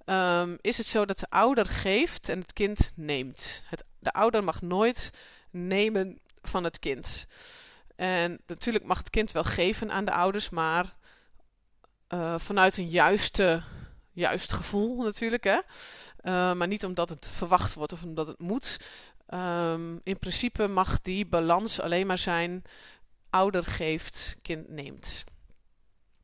um, 0.05 0.57
is 0.61 0.77
het 0.77 0.85
zo 0.85 1.05
dat 1.05 1.19
de 1.19 1.29
ouder 1.29 1.65
geeft 1.65 2.29
en 2.29 2.39
het 2.39 2.53
kind 2.53 2.91
neemt. 2.95 3.63
Het, 3.65 3.83
de 3.99 4.11
ouder 4.11 4.43
mag 4.43 4.61
nooit 4.61 5.09
nemen 5.49 6.19
van 6.41 6.63
het 6.63 6.79
kind. 6.79 7.27
En 7.95 8.39
natuurlijk 8.47 8.85
mag 8.85 8.97
het 8.97 9.09
kind 9.09 9.31
wel 9.31 9.43
geven 9.43 9.91
aan 9.91 10.05
de 10.05 10.13
ouders, 10.13 10.49
maar 10.49 10.95
uh, 12.09 12.33
vanuit 12.37 12.77
een 12.77 12.89
juiste, 12.89 13.63
juist 14.11 14.53
gevoel 14.53 15.03
natuurlijk. 15.03 15.43
Hè? 15.43 15.57
Uh, 16.23 16.53
maar 16.53 16.67
niet 16.67 16.85
omdat 16.85 17.09
het 17.09 17.29
verwacht 17.33 17.73
wordt 17.73 17.93
of 17.93 18.03
omdat 18.03 18.27
het 18.27 18.39
moet. 18.39 18.77
Um, 19.33 20.01
in 20.03 20.19
principe 20.19 20.67
mag 20.67 21.01
die 21.01 21.25
balans 21.25 21.81
alleen 21.81 22.07
maar 22.07 22.17
zijn 22.17 22.63
ouder 23.29 23.63
geeft, 23.63 24.37
kind 24.41 24.69
neemt. 24.69 25.23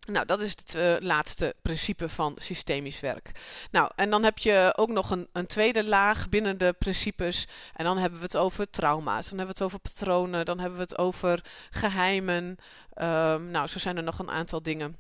Nou, 0.06 0.26
dat 0.26 0.42
is 0.42 0.52
het 0.52 0.76
uh, 0.76 0.96
laatste 1.00 1.56
principe 1.62 2.10
van 2.10 2.34
systemisch 2.38 3.00
werk. 3.00 3.32
Nou, 3.72 3.92
en 3.96 4.10
dan 4.10 4.24
heb 4.24 4.38
je 4.38 4.74
ook 4.76 4.90
nog 4.90 5.12
een, 5.12 5.28
een, 5.32 5.48
tweede 5.48 5.84
laag 5.84 6.30
binnen 6.30 6.58
de 6.58 6.76
principes. 6.80 7.48
En 7.74 7.86
dan 7.86 7.98
hebben 7.98 8.20
we 8.20 8.26
het 8.26 8.38
over 8.38 8.70
trauma's, 8.70 9.30
dan 9.30 9.38
hebben 9.38 9.56
we 9.58 9.64
het 9.64 9.74
over 9.74 9.80
patronen, 9.80 10.46
dan 10.46 10.60
hebben 10.60 10.78
we 10.78 10.84
het 10.84 10.98
over 10.98 11.44
geheimen. 11.70 12.58
Um, 13.02 13.52
nou, 13.52 13.68
zo 13.68 13.80
zijn 13.80 13.98
er 13.98 14.04
nog 14.04 14.20
een 14.20 14.30
aantal 14.32 14.62
dingen. 14.62 14.98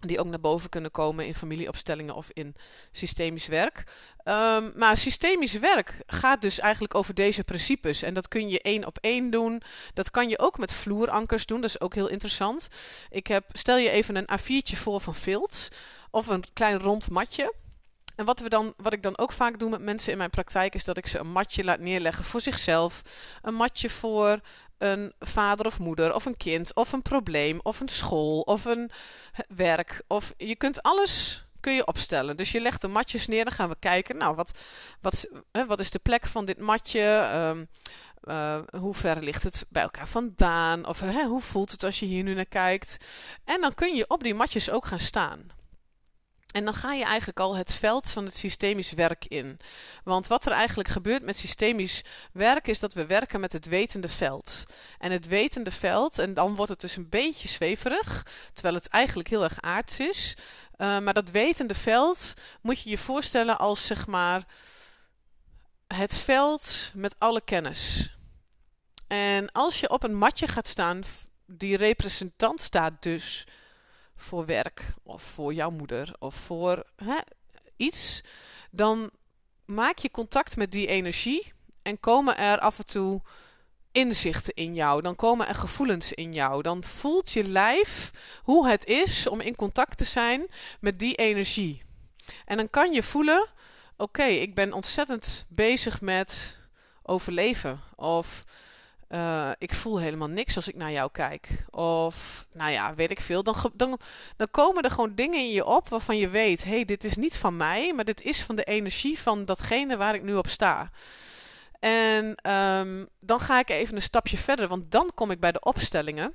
Die 0.00 0.20
ook 0.20 0.26
naar 0.26 0.40
boven 0.40 0.68
kunnen 0.68 0.90
komen 0.90 1.26
in 1.26 1.34
familieopstellingen 1.34 2.14
of 2.14 2.30
in 2.32 2.54
systemisch 2.92 3.46
werk. 3.46 3.84
Um, 4.24 4.72
maar 4.74 4.96
systemisch 4.96 5.58
werk 5.58 6.02
gaat 6.06 6.42
dus 6.42 6.58
eigenlijk 6.58 6.94
over 6.94 7.14
deze 7.14 7.44
principes. 7.44 8.02
En 8.02 8.14
dat 8.14 8.28
kun 8.28 8.48
je 8.48 8.62
één 8.62 8.86
op 8.86 8.98
één 9.00 9.30
doen. 9.30 9.62
Dat 9.94 10.10
kan 10.10 10.28
je 10.28 10.38
ook 10.38 10.58
met 10.58 10.72
vloerankers 10.72 11.46
doen. 11.46 11.60
Dat 11.60 11.70
is 11.70 11.80
ook 11.80 11.94
heel 11.94 12.08
interessant. 12.08 12.68
Ik 13.10 13.26
heb, 13.26 13.44
stel 13.52 13.76
je 13.76 13.90
even 13.90 14.16
een 14.16 14.28
A4'tje 14.38 14.76
voor 14.76 15.00
van 15.00 15.14
vilt. 15.14 15.68
Of 16.10 16.26
een 16.26 16.44
klein 16.52 16.78
rond 16.78 17.10
matje. 17.10 17.54
En 18.16 18.24
wat, 18.24 18.40
we 18.40 18.48
dan, 18.48 18.74
wat 18.76 18.92
ik 18.92 19.02
dan 19.02 19.18
ook 19.18 19.32
vaak 19.32 19.58
doe 19.58 19.70
met 19.70 19.80
mensen 19.80 20.12
in 20.12 20.18
mijn 20.18 20.30
praktijk 20.30 20.74
is 20.74 20.84
dat 20.84 20.96
ik 20.96 21.06
ze 21.06 21.18
een 21.18 21.32
matje 21.32 21.64
laat 21.64 21.80
neerleggen 21.80 22.24
voor 22.24 22.40
zichzelf. 22.40 23.02
Een 23.42 23.54
matje 23.54 23.90
voor 23.90 24.40
een 24.80 25.12
vader 25.18 25.66
of 25.66 25.78
moeder 25.78 26.14
of 26.14 26.24
een 26.24 26.36
kind 26.36 26.74
of 26.74 26.92
een 26.92 27.02
probleem 27.02 27.60
of 27.62 27.80
een 27.80 27.88
school 27.88 28.40
of 28.40 28.64
een 28.64 28.90
werk. 29.48 30.02
Of 30.06 30.34
je 30.36 30.56
kunt 30.56 30.82
alles 30.82 31.44
kun 31.60 31.74
je 31.74 31.86
opstellen. 31.86 32.36
Dus 32.36 32.52
je 32.52 32.60
legt 32.60 32.80
de 32.80 32.88
matjes 32.88 33.26
neer, 33.26 33.44
dan 33.44 33.52
gaan 33.52 33.68
we 33.68 33.76
kijken. 33.78 34.16
Nou, 34.16 34.34
wat, 34.34 34.58
wat, 35.00 35.28
hè, 35.52 35.66
wat 35.66 35.80
is 35.80 35.90
de 35.90 35.98
plek 35.98 36.26
van 36.26 36.44
dit 36.44 36.58
matje? 36.58 37.30
Um, 37.34 37.68
uh, 38.24 38.58
hoe 38.78 38.94
ver 38.94 39.22
ligt 39.22 39.42
het 39.42 39.66
bij 39.68 39.82
elkaar 39.82 40.08
vandaan? 40.08 40.86
Of 40.86 41.00
hè, 41.00 41.24
hoe 41.24 41.40
voelt 41.40 41.70
het 41.70 41.84
als 41.84 42.00
je 42.00 42.06
hier 42.06 42.22
nu 42.22 42.34
naar 42.34 42.44
kijkt? 42.44 42.96
En 43.44 43.60
dan 43.60 43.74
kun 43.74 43.96
je 43.96 44.08
op 44.08 44.22
die 44.22 44.34
matjes 44.34 44.70
ook 44.70 44.86
gaan 44.86 45.00
staan. 45.00 45.50
En 46.52 46.64
dan 46.64 46.74
ga 46.74 46.92
je 46.92 47.04
eigenlijk 47.04 47.40
al 47.40 47.56
het 47.56 47.72
veld 47.72 48.10
van 48.10 48.24
het 48.24 48.36
systemisch 48.36 48.92
werk 48.92 49.24
in. 49.24 49.58
Want 50.04 50.26
wat 50.26 50.46
er 50.46 50.52
eigenlijk 50.52 50.88
gebeurt 50.88 51.22
met 51.22 51.36
systemisch 51.36 52.04
werk 52.32 52.68
is 52.68 52.78
dat 52.78 52.94
we 52.94 53.06
werken 53.06 53.40
met 53.40 53.52
het 53.52 53.66
wetende 53.66 54.08
veld. 54.08 54.64
En 54.98 55.12
het 55.12 55.26
wetende 55.26 55.70
veld, 55.70 56.18
en 56.18 56.34
dan 56.34 56.54
wordt 56.54 56.70
het 56.70 56.80
dus 56.80 56.96
een 56.96 57.08
beetje 57.08 57.48
zweverig, 57.48 58.26
terwijl 58.52 58.74
het 58.74 58.88
eigenlijk 58.88 59.28
heel 59.28 59.42
erg 59.42 59.60
aards 59.60 59.98
is. 59.98 60.36
Uh, 60.36 60.98
maar 60.98 61.14
dat 61.14 61.30
wetende 61.30 61.74
veld 61.74 62.34
moet 62.60 62.80
je 62.80 62.90
je 62.90 62.98
voorstellen 62.98 63.58
als 63.58 63.86
zeg 63.86 64.06
maar 64.06 64.46
het 65.86 66.16
veld 66.16 66.90
met 66.94 67.14
alle 67.18 67.40
kennis. 67.40 68.10
En 69.06 69.52
als 69.52 69.80
je 69.80 69.90
op 69.90 70.02
een 70.02 70.14
matje 70.14 70.46
gaat 70.46 70.66
staan, 70.66 71.02
die 71.46 71.76
representant 71.76 72.60
staat 72.60 73.02
dus 73.02 73.46
voor 74.20 74.46
werk 74.46 74.94
of 75.02 75.22
voor 75.22 75.54
jouw 75.54 75.70
moeder 75.70 76.14
of 76.18 76.34
voor 76.34 76.84
hè, 76.96 77.18
iets, 77.76 78.22
dan 78.70 79.10
maak 79.64 79.98
je 79.98 80.10
contact 80.10 80.56
met 80.56 80.72
die 80.72 80.86
energie 80.86 81.52
en 81.82 82.00
komen 82.00 82.36
er 82.36 82.58
af 82.58 82.78
en 82.78 82.86
toe 82.86 83.20
inzichten 83.92 84.54
in 84.54 84.74
jou. 84.74 85.02
Dan 85.02 85.16
komen 85.16 85.48
er 85.48 85.54
gevoelens 85.54 86.12
in 86.12 86.32
jou. 86.32 86.62
Dan 86.62 86.84
voelt 86.84 87.30
je 87.30 87.44
lijf 87.44 88.10
hoe 88.42 88.68
het 88.68 88.86
is 88.86 89.26
om 89.26 89.40
in 89.40 89.56
contact 89.56 89.98
te 89.98 90.04
zijn 90.04 90.46
met 90.80 90.98
die 90.98 91.14
energie. 91.14 91.82
En 92.44 92.56
dan 92.56 92.70
kan 92.70 92.92
je 92.92 93.02
voelen: 93.02 93.48
oké, 93.96 94.24
ik 94.24 94.54
ben 94.54 94.72
ontzettend 94.72 95.44
bezig 95.48 96.00
met 96.00 96.58
overleven. 97.02 97.80
Of 97.96 98.44
uh, 99.10 99.50
ik 99.58 99.74
voel 99.74 99.98
helemaal 99.98 100.28
niks 100.28 100.56
als 100.56 100.68
ik 100.68 100.76
naar 100.76 100.90
jou 100.90 101.10
kijk. 101.12 101.64
Of, 101.70 102.46
nou 102.52 102.70
ja, 102.70 102.94
weet 102.94 103.10
ik 103.10 103.20
veel. 103.20 103.42
Dan, 103.42 103.54
dan, 103.74 103.98
dan 104.36 104.50
komen 104.50 104.82
er 104.82 104.90
gewoon 104.90 105.14
dingen 105.14 105.38
in 105.38 105.50
je 105.50 105.64
op 105.64 105.88
waarvan 105.88 106.16
je 106.16 106.28
weet: 106.28 106.64
hé, 106.64 106.70
hey, 106.70 106.84
dit 106.84 107.04
is 107.04 107.16
niet 107.16 107.36
van 107.36 107.56
mij, 107.56 107.92
maar 107.94 108.04
dit 108.04 108.22
is 108.22 108.42
van 108.42 108.56
de 108.56 108.64
energie 108.64 109.18
van 109.18 109.44
datgene 109.44 109.96
waar 109.96 110.14
ik 110.14 110.22
nu 110.22 110.34
op 110.34 110.48
sta. 110.48 110.90
En 111.80 112.50
um, 112.52 113.08
dan 113.20 113.40
ga 113.40 113.58
ik 113.58 113.68
even 113.68 113.94
een 113.94 114.02
stapje 114.02 114.36
verder, 114.36 114.68
want 114.68 114.90
dan 114.90 115.10
kom 115.14 115.30
ik 115.30 115.40
bij 115.40 115.52
de 115.52 115.60
opstellingen. 115.60 116.34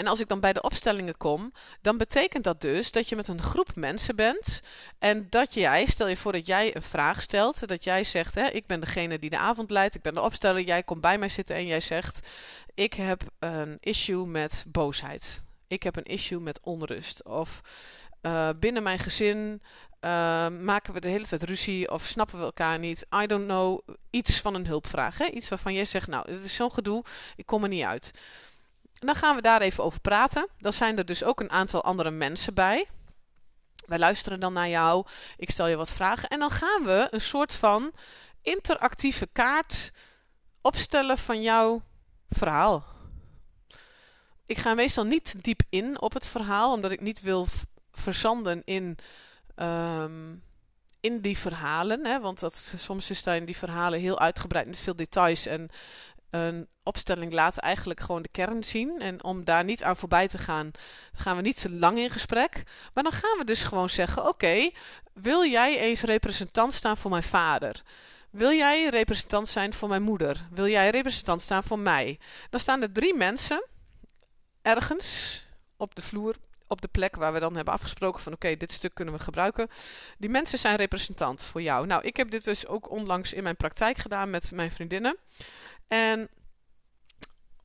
En 0.00 0.06
als 0.06 0.20
ik 0.20 0.28
dan 0.28 0.40
bij 0.40 0.52
de 0.52 0.62
opstellingen 0.62 1.16
kom, 1.16 1.52
dan 1.80 1.96
betekent 1.96 2.44
dat 2.44 2.60
dus 2.60 2.92
dat 2.92 3.08
je 3.08 3.16
met 3.16 3.28
een 3.28 3.42
groep 3.42 3.74
mensen 3.74 4.16
bent. 4.16 4.60
En 4.98 5.26
dat 5.30 5.54
jij, 5.54 5.86
stel 5.86 6.08
je 6.08 6.16
voor 6.16 6.32
dat 6.32 6.46
jij 6.46 6.76
een 6.76 6.82
vraag 6.82 7.22
stelt. 7.22 7.68
Dat 7.68 7.84
jij 7.84 8.04
zegt, 8.04 8.34
hè, 8.34 8.46
ik 8.46 8.66
ben 8.66 8.80
degene 8.80 9.18
die 9.18 9.30
de 9.30 9.38
avond 9.38 9.70
leidt. 9.70 9.94
Ik 9.94 10.02
ben 10.02 10.14
de 10.14 10.20
opsteller. 10.20 10.62
Jij 10.62 10.82
komt 10.82 11.00
bij 11.00 11.18
mij 11.18 11.28
zitten 11.28 11.56
en 11.56 11.66
jij 11.66 11.80
zegt, 11.80 12.28
ik 12.74 12.94
heb 12.94 13.22
een 13.38 13.76
issue 13.80 14.26
met 14.26 14.64
boosheid. 14.66 15.40
Ik 15.66 15.82
heb 15.82 15.96
een 15.96 16.04
issue 16.04 16.40
met 16.40 16.60
onrust. 16.62 17.24
Of 17.24 17.60
uh, 18.22 18.48
binnen 18.60 18.82
mijn 18.82 18.98
gezin 18.98 19.62
uh, 20.00 20.48
maken 20.48 20.92
we 20.92 21.00
de 21.00 21.08
hele 21.08 21.26
tijd 21.26 21.42
ruzie 21.42 21.90
of 21.90 22.04
snappen 22.04 22.38
we 22.38 22.44
elkaar 22.44 22.78
niet. 22.78 23.06
I 23.22 23.26
don't 23.26 23.46
know. 23.46 23.80
Iets 24.10 24.40
van 24.40 24.54
een 24.54 24.66
hulpvraag. 24.66 25.18
Hè? 25.18 25.26
Iets 25.26 25.48
waarvan 25.48 25.74
jij 25.74 25.84
zegt, 25.84 26.06
nou, 26.06 26.32
het 26.32 26.44
is 26.44 26.54
zo'n 26.54 26.72
gedoe, 26.72 27.04
ik 27.36 27.46
kom 27.46 27.62
er 27.62 27.68
niet 27.68 27.84
uit. 27.84 28.10
En 29.00 29.06
dan 29.06 29.14
gaan 29.14 29.36
we 29.36 29.42
daar 29.42 29.60
even 29.60 29.84
over 29.84 30.00
praten. 30.00 30.48
Dan 30.58 30.72
zijn 30.72 30.98
er 30.98 31.06
dus 31.06 31.24
ook 31.24 31.40
een 31.40 31.50
aantal 31.50 31.84
andere 31.84 32.10
mensen 32.10 32.54
bij. 32.54 32.88
Wij 33.86 33.98
luisteren 33.98 34.40
dan 34.40 34.52
naar 34.52 34.68
jou. 34.68 35.06
Ik 35.36 35.50
stel 35.50 35.66
je 35.66 35.76
wat 35.76 35.90
vragen. 35.90 36.28
En 36.28 36.38
dan 36.38 36.50
gaan 36.50 36.84
we 36.84 37.08
een 37.10 37.20
soort 37.20 37.54
van 37.54 37.92
interactieve 38.42 39.28
kaart 39.32 39.92
opstellen 40.60 41.18
van 41.18 41.42
jouw 41.42 41.82
verhaal. 42.28 42.84
Ik 44.46 44.58
ga 44.58 44.74
meestal 44.74 45.04
niet 45.04 45.34
diep 45.44 45.62
in 45.68 46.00
op 46.00 46.12
het 46.12 46.26
verhaal, 46.26 46.72
omdat 46.72 46.90
ik 46.90 47.00
niet 47.00 47.20
wil 47.20 47.46
verzanden 47.92 48.62
in, 48.64 48.98
um, 49.56 50.42
in 51.00 51.20
die 51.20 51.38
verhalen. 51.38 52.06
Hè? 52.06 52.20
Want 52.20 52.40
dat, 52.40 52.74
soms 52.76 53.06
zijn 53.06 53.44
die 53.44 53.56
verhalen 53.56 54.00
heel 54.00 54.18
uitgebreid 54.18 54.66
met 54.66 54.78
veel 54.78 54.96
details. 54.96 55.46
En 55.46 55.70
een 56.30 56.68
opstelling 56.82 57.32
laat 57.32 57.56
eigenlijk 57.56 58.00
gewoon 58.00 58.22
de 58.22 58.28
kern 58.28 58.64
zien. 58.64 59.00
En 59.00 59.24
om 59.24 59.44
daar 59.44 59.64
niet 59.64 59.82
aan 59.82 59.96
voorbij 59.96 60.28
te 60.28 60.38
gaan, 60.38 60.70
gaan 61.12 61.36
we 61.36 61.42
niet 61.42 61.60
te 61.60 61.70
lang 61.70 61.98
in 61.98 62.10
gesprek. 62.10 62.62
Maar 62.94 63.02
dan 63.02 63.12
gaan 63.12 63.38
we 63.38 63.44
dus 63.44 63.62
gewoon 63.62 63.90
zeggen: 63.90 64.28
Oké, 64.28 64.70
wil 65.12 65.44
jij 65.44 65.78
eens 65.78 66.02
representant 66.02 66.72
staan 66.72 66.96
voor 66.96 67.10
mijn 67.10 67.22
vader? 67.22 67.82
Wil 68.30 68.52
jij 68.52 68.88
representant 68.88 69.48
zijn 69.48 69.72
voor 69.72 69.88
mijn 69.88 70.02
moeder? 70.02 70.46
Wil 70.50 70.68
jij 70.68 70.90
representant 70.90 71.42
staan 71.42 71.62
voor 71.62 71.78
mij? 71.78 72.18
Dan 72.50 72.60
staan 72.60 72.82
er 72.82 72.92
drie 72.92 73.14
mensen 73.14 73.64
ergens 74.62 75.42
op 75.76 75.94
de 75.94 76.02
vloer, 76.02 76.34
op 76.66 76.80
de 76.80 76.88
plek 76.88 77.16
waar 77.16 77.32
we 77.32 77.40
dan 77.40 77.56
hebben 77.56 77.74
afgesproken 77.74 78.22
van 78.22 78.32
oké, 78.32 78.56
dit 78.56 78.72
stuk 78.72 78.94
kunnen 78.94 79.14
we 79.14 79.20
gebruiken. 79.20 79.68
Die 80.18 80.30
mensen 80.30 80.58
zijn 80.58 80.76
representant 80.76 81.42
voor 81.42 81.62
jou. 81.62 81.86
Nou, 81.86 82.02
ik 82.02 82.16
heb 82.16 82.30
dit 82.30 82.44
dus 82.44 82.66
ook 82.66 82.90
onlangs 82.90 83.32
in 83.32 83.42
mijn 83.42 83.56
praktijk 83.56 83.98
gedaan 83.98 84.30
met 84.30 84.50
mijn 84.50 84.70
vriendinnen. 84.70 85.16
En 85.90 86.28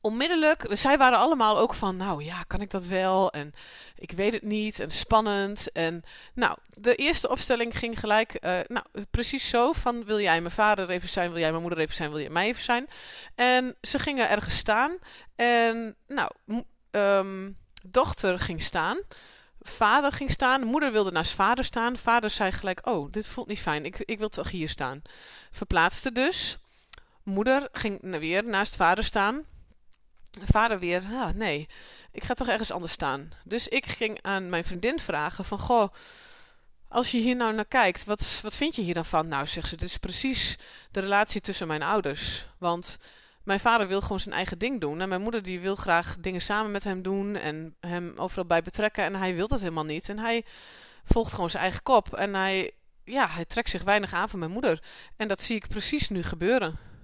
onmiddellijk, 0.00 0.66
zij 0.70 0.98
waren 0.98 1.18
allemaal 1.18 1.58
ook 1.58 1.74
van, 1.74 1.96
nou 1.96 2.24
ja, 2.24 2.42
kan 2.42 2.60
ik 2.60 2.70
dat 2.70 2.86
wel? 2.86 3.30
En 3.30 3.54
ik 3.96 4.12
weet 4.12 4.32
het 4.32 4.42
niet, 4.42 4.80
en 4.80 4.90
spannend. 4.90 5.72
En 5.72 6.02
nou, 6.34 6.58
de 6.74 6.94
eerste 6.94 7.28
opstelling 7.28 7.78
ging 7.78 7.98
gelijk, 7.98 8.44
uh, 8.44 8.58
nou, 8.66 8.84
precies 9.10 9.48
zo 9.48 9.72
van, 9.72 10.04
wil 10.04 10.20
jij 10.20 10.40
mijn 10.40 10.54
vader 10.54 10.90
even 10.90 11.08
zijn, 11.08 11.30
wil 11.30 11.40
jij 11.40 11.50
mijn 11.50 11.62
moeder 11.62 11.80
even 11.80 11.94
zijn, 11.94 12.10
wil 12.10 12.20
jij 12.20 12.30
mij 12.30 12.46
even 12.46 12.62
zijn? 12.62 12.88
En 13.34 13.76
ze 13.80 13.98
gingen 13.98 14.28
ergens 14.28 14.56
staan 14.56 14.98
en, 15.36 15.96
nou, 16.06 16.30
um, 16.90 17.58
dochter 17.82 18.38
ging 18.38 18.62
staan. 18.62 18.98
Vader 19.60 20.12
ging 20.12 20.30
staan, 20.30 20.64
moeder 20.64 20.92
wilde 20.92 21.10
naast 21.10 21.32
vader 21.32 21.64
staan. 21.64 21.96
Vader 21.96 22.30
zei 22.30 22.52
gelijk, 22.52 22.86
oh, 22.86 23.12
dit 23.12 23.26
voelt 23.26 23.46
niet 23.48 23.60
fijn, 23.60 23.84
ik, 23.84 23.98
ik 23.98 24.18
wil 24.18 24.28
toch 24.28 24.50
hier 24.50 24.68
staan. 24.68 25.02
Verplaatste 25.50 26.12
dus. 26.12 26.58
Moeder 27.26 27.68
ging 27.72 28.18
weer 28.18 28.44
naast 28.44 28.76
vader 28.76 29.04
staan. 29.04 29.44
Vader 30.44 30.78
weer, 30.78 31.02
ah, 31.12 31.28
nee, 31.34 31.68
ik 32.12 32.24
ga 32.24 32.34
toch 32.34 32.48
ergens 32.48 32.70
anders 32.70 32.92
staan. 32.92 33.30
Dus 33.44 33.68
ik 33.68 33.86
ging 33.86 34.18
aan 34.22 34.48
mijn 34.48 34.64
vriendin 34.64 34.98
vragen 34.98 35.44
van, 35.44 35.58
goh, 35.58 35.92
als 36.88 37.10
je 37.10 37.18
hier 37.18 37.36
nou 37.36 37.54
naar 37.54 37.64
kijkt, 37.64 38.04
wat, 38.04 38.40
wat 38.42 38.56
vind 38.56 38.74
je 38.74 38.82
hier 38.82 38.94
dan 38.94 39.04
van? 39.04 39.28
Nou, 39.28 39.46
zegt 39.46 39.68
ze, 39.68 39.76
dit 39.76 39.88
is 39.88 39.96
precies 39.96 40.58
de 40.90 41.00
relatie 41.00 41.40
tussen 41.40 41.66
mijn 41.66 41.82
ouders. 41.82 42.46
Want 42.58 42.98
mijn 43.42 43.60
vader 43.60 43.88
wil 43.88 44.00
gewoon 44.00 44.20
zijn 44.20 44.34
eigen 44.34 44.58
ding 44.58 44.80
doen. 44.80 45.00
En 45.00 45.08
mijn 45.08 45.22
moeder 45.22 45.42
die 45.42 45.60
wil 45.60 45.74
graag 45.74 46.16
dingen 46.18 46.40
samen 46.40 46.70
met 46.70 46.84
hem 46.84 47.02
doen 47.02 47.36
en 47.36 47.76
hem 47.80 48.12
overal 48.16 48.46
bij 48.46 48.62
betrekken. 48.62 49.04
En 49.04 49.14
hij 49.14 49.34
wil 49.34 49.48
dat 49.48 49.60
helemaal 49.60 49.84
niet. 49.84 50.08
En 50.08 50.18
hij 50.18 50.44
volgt 51.04 51.32
gewoon 51.32 51.50
zijn 51.50 51.62
eigen 51.62 51.82
kop. 51.82 52.14
En 52.14 52.34
hij, 52.34 52.72
ja, 53.04 53.28
hij 53.28 53.44
trekt 53.44 53.70
zich 53.70 53.82
weinig 53.82 54.12
aan 54.12 54.28
van 54.28 54.38
mijn 54.38 54.50
moeder. 54.50 54.82
En 55.16 55.28
dat 55.28 55.42
zie 55.42 55.56
ik 55.56 55.68
precies 55.68 56.08
nu 56.08 56.22
gebeuren. 56.22 56.94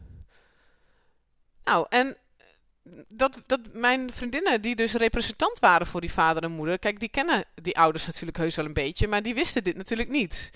Nou, 1.65 1.87
en 1.89 2.17
dat, 3.09 3.39
dat 3.47 3.61
mijn 3.73 4.13
vriendinnen, 4.13 4.61
die 4.61 4.77
dus 4.77 4.93
representant 4.93 5.59
waren 5.59 5.87
voor 5.87 6.01
die 6.01 6.13
vader 6.13 6.43
en 6.43 6.51
moeder, 6.51 6.79
kijk, 6.79 7.01
die 7.01 7.09
kennen 7.09 7.45
die 7.55 7.79
ouders 7.79 8.07
natuurlijk 8.07 8.37
heus 8.37 8.57
wel 8.57 8.65
een 8.65 8.73
beetje, 8.73 9.09
maar 9.09 9.23
die 9.23 9.35
wisten 9.35 9.65
dit 9.65 9.77
natuurlijk 9.77 10.09
niet. 10.09 10.51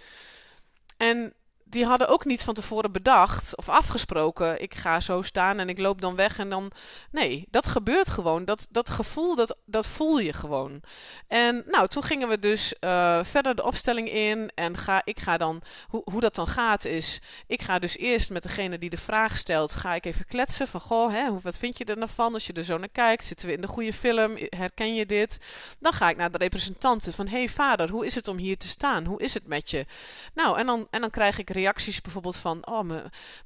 En 0.96 1.34
die 1.68 1.84
hadden 1.84 2.08
ook 2.08 2.24
niet 2.24 2.42
van 2.42 2.54
tevoren 2.54 2.92
bedacht 2.92 3.56
of 3.56 3.68
afgesproken. 3.68 4.62
Ik 4.62 4.74
ga 4.74 5.00
zo 5.00 5.22
staan 5.22 5.58
en 5.58 5.68
ik 5.68 5.78
loop 5.78 6.00
dan 6.00 6.16
weg 6.16 6.38
en 6.38 6.48
dan. 6.48 6.70
Nee, 7.10 7.46
dat 7.50 7.66
gebeurt 7.66 8.08
gewoon. 8.08 8.44
Dat, 8.44 8.66
dat 8.70 8.90
gevoel, 8.90 9.34
dat, 9.34 9.56
dat 9.64 9.86
voel 9.86 10.18
je 10.18 10.32
gewoon. 10.32 10.80
En 11.26 11.64
nou, 11.66 11.88
toen 11.88 12.02
gingen 12.02 12.28
we 12.28 12.38
dus 12.38 12.74
uh, 12.80 13.24
verder 13.24 13.54
de 13.54 13.64
opstelling 13.64 14.10
in. 14.10 14.50
En 14.54 14.76
ga, 14.76 15.00
ik 15.04 15.20
ga 15.20 15.36
dan. 15.36 15.62
Hoe, 15.88 16.02
hoe 16.04 16.20
dat 16.20 16.34
dan 16.34 16.46
gaat 16.46 16.84
is. 16.84 17.20
Ik 17.46 17.62
ga 17.62 17.78
dus 17.78 17.96
eerst 17.96 18.30
met 18.30 18.42
degene 18.42 18.78
die 18.78 18.90
de 18.90 18.96
vraag 18.96 19.36
stelt. 19.36 19.74
Ga 19.74 19.94
ik 19.94 20.06
even 20.06 20.26
kletsen. 20.26 20.68
Van 20.68 20.80
goh, 20.80 21.12
hè, 21.12 21.40
wat 21.40 21.58
vind 21.58 21.78
je 21.78 21.84
er 21.84 21.98
nou 21.98 22.10
van? 22.14 22.34
Als 22.34 22.46
je 22.46 22.52
er 22.52 22.64
zo 22.64 22.78
naar 22.78 22.88
kijkt. 22.88 23.24
Zitten 23.24 23.46
we 23.46 23.52
in 23.52 23.60
de 23.60 23.66
goede 23.66 23.92
film? 23.92 24.36
Herken 24.38 24.94
je 24.94 25.06
dit? 25.06 25.38
Dan 25.78 25.92
ga 25.92 26.10
ik 26.10 26.16
naar 26.16 26.30
de 26.30 26.38
representanten. 26.38 27.12
Van 27.12 27.28
hey, 27.28 27.48
vader, 27.48 27.90
hoe 27.90 28.06
is 28.06 28.14
het 28.14 28.28
om 28.28 28.36
hier 28.36 28.58
te 28.58 28.68
staan? 28.68 29.04
Hoe 29.04 29.22
is 29.22 29.34
het 29.34 29.46
met 29.46 29.70
je? 29.70 29.86
Nou, 30.34 30.58
en 30.58 30.66
dan, 30.66 30.86
en 30.90 31.00
dan 31.00 31.10
krijg 31.10 31.38
ik 31.38 31.50
reacties 31.56 32.00
bijvoorbeeld 32.00 32.36
van, 32.36 32.66
oh, 32.66 32.82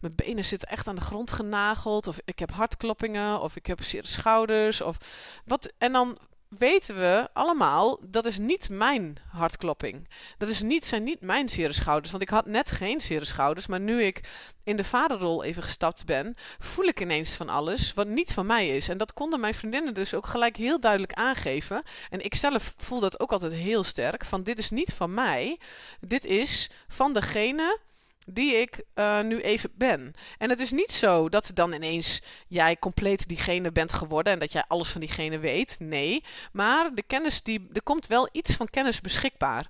mijn 0.01 0.15
benen 0.15 0.45
zitten 0.45 0.69
echt 0.69 0.89
aan 0.89 0.95
de 0.95 1.01
grond 1.01 1.31
genageld, 1.31 2.07
of 2.07 2.19
ik 2.25 2.39
heb 2.39 2.51
hartkloppingen, 2.51 3.41
of 3.41 3.57
ik 3.57 3.67
heb 3.67 3.83
zere 3.83 4.07
schouders, 4.07 4.81
of 4.81 4.97
wat. 5.45 5.73
En 5.79 5.93
dan 5.93 6.19
weten 6.59 6.95
we 6.97 7.29
allemaal, 7.33 7.99
dat 8.07 8.27
is 8.27 8.39
niet 8.39 8.69
mijn 8.69 9.17
hartklopping. 9.29 10.09
Dat 10.39 10.49
is 10.49 10.63
niet, 10.63 10.87
zijn 10.87 11.03
niet 11.03 11.21
mijn 11.21 11.49
zere 11.49 11.73
schouders. 11.73 12.11
Want 12.11 12.23
ik 12.23 12.29
had 12.29 12.47
net 12.47 12.71
geen 12.71 13.01
zere 13.01 13.25
schouders. 13.25 13.67
Maar 13.67 13.81
nu 13.81 14.03
ik 14.03 14.29
in 14.65 14.77
de 14.77 14.85
vaderrol 14.85 15.45
even 15.45 15.63
gestapt 15.63 16.05
ben, 16.05 16.35
voel 16.59 16.85
ik 16.85 17.01
ineens 17.01 17.31
van 17.31 17.49
alles 17.49 17.95
wat 17.95 18.07
niet 18.07 18.33
van 18.33 18.47
mij 18.47 18.69
is. 18.77 18.89
En 18.89 18.99
dat 18.99 19.13
konden 19.13 19.41
mijn 19.41 19.55
vriendinnen 19.55 19.95
dus 19.95 20.15
ook 20.15 20.27
gelijk 20.27 20.57
heel 20.57 20.81
duidelijk 20.81 21.13
aangeven. 21.13 21.83
En 22.11 22.25
ik 22.25 22.35
zelf 22.35 22.75
voel 22.77 23.01
dat 23.01 23.21
ook 23.21 23.33
altijd 23.33 23.53
heel 23.53 23.85
sterk. 23.85 24.25
Van 24.25 24.43
dit 24.43 24.59
is 24.59 24.71
niet 24.71 24.93
van 24.93 25.15
mij. 25.15 25.59
Dit 26.01 26.25
is 26.25 26.71
van 26.89 27.13
degene 27.13 27.79
die 28.27 28.55
ik 28.55 28.83
uh, 28.95 29.21
nu 29.21 29.41
even 29.41 29.71
ben. 29.75 30.13
En 30.39 30.51
het 30.51 30.61
is 30.61 30.71
niet 30.71 30.93
zo 30.93 31.29
dat 31.29 31.51
dan 31.55 31.73
ineens 31.73 32.23
jij 32.47 32.77
compleet 32.77 33.29
diegene 33.29 33.73
bent 33.73 33.93
geworden 33.93 34.33
en 34.33 34.39
dat 34.39 34.53
jij 34.53 34.65
alles 34.69 34.89
van 34.89 35.01
diegene 35.01 35.39
weet. 35.39 35.77
Nee, 35.79 36.25
maar 36.53 36.95
de 36.95 37.03
kennis 37.03 37.43
die, 37.43 37.69
er 37.73 37.83
komt 37.83 38.07
wel 38.07 38.29
iets 38.33 38.55
van 38.55 38.71
kennis 38.71 39.01
beschikbaar. 39.01 39.69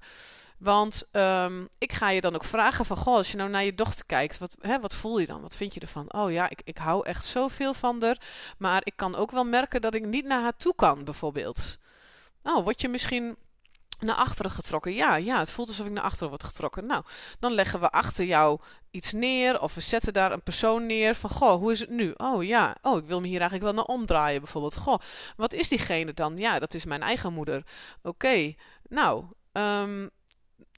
Want 0.59 1.09
um, 1.13 1.69
ik 1.79 1.93
ga 1.93 2.11
je 2.11 2.21
dan 2.21 2.35
ook 2.35 2.45
vragen 2.45 2.85
van, 2.85 2.97
goh, 2.97 3.17
als 3.17 3.31
je 3.31 3.37
nou 3.37 3.51
naar 3.51 3.65
je 3.65 3.75
dochter 3.75 4.07
kijkt, 4.07 4.39
wat, 4.39 4.57
hè, 4.61 4.81
wat 4.81 4.95
voel 4.95 5.19
je 5.19 5.27
dan? 5.27 5.41
Wat 5.41 5.57
vind 5.57 5.75
je 5.75 5.81
ervan? 5.81 6.13
Oh 6.13 6.33
ja, 6.33 6.51
ik, 6.51 6.61
ik 6.65 6.79
hou 6.79 7.07
echt 7.07 7.25
zoveel 7.25 7.75
van 7.75 8.03
haar, 8.03 8.21
maar 8.59 8.81
ik 8.85 8.93
kan 8.97 9.17
ook 9.17 9.31
wel 9.31 9.45
merken 9.45 9.81
dat 9.81 9.95
ik 9.95 10.05
niet 10.05 10.25
naar 10.25 10.43
haar 10.43 10.57
toe 10.57 10.75
kan, 10.75 11.05
bijvoorbeeld. 11.05 11.79
Nou, 12.43 12.63
word 12.63 12.81
je 12.81 12.89
misschien 12.89 13.37
naar 14.03 14.17
achteren 14.17 14.51
getrokken. 14.51 14.95
Ja, 14.95 15.17
ja, 15.17 15.39
het 15.39 15.53
voelt 15.53 15.69
alsof 15.69 15.87
ik 15.87 15.93
naar 15.93 16.03
achteren 16.03 16.29
word 16.29 16.45
getrokken. 16.45 16.87
Nou, 16.87 17.05
dan 17.39 17.53
leggen 17.53 17.81
we 17.81 17.91
achter 17.91 18.25
jou 18.25 18.61
iets 18.91 19.13
neer 19.13 19.61
of 19.61 19.75
we 19.75 19.81
zetten 19.81 20.13
daar 20.13 20.33
een 20.33 20.43
persoon 20.43 20.87
neer 20.87 21.15
van, 21.15 21.31
goh, 21.31 21.55
hoe 21.55 21.73
is 21.73 21.81
het 21.81 21.91
nu? 21.91 22.13
Oh 22.17 22.45
ja, 22.45 22.77
oh, 22.83 22.99
ik 22.99 23.05
wil 23.05 23.21
me 23.21 23.27
hier 23.27 23.41
eigenlijk 23.41 23.75
wel 23.75 23.85
naar 23.85 23.95
omdraaien 23.97 24.41
bijvoorbeeld. 24.41 24.77
Goh, 24.77 24.99
wat 25.37 25.53
is 25.53 25.69
diegene 25.69 26.15
dan? 26.15 26.37
Ja, 26.37 26.59
dat 26.59 26.75
is 26.75 26.85
mijn 26.85 27.03
eigen 27.03 27.33
moeder. 27.33 27.63
Oké, 28.03 28.55
nou, 28.89 29.25
um, 29.53 30.11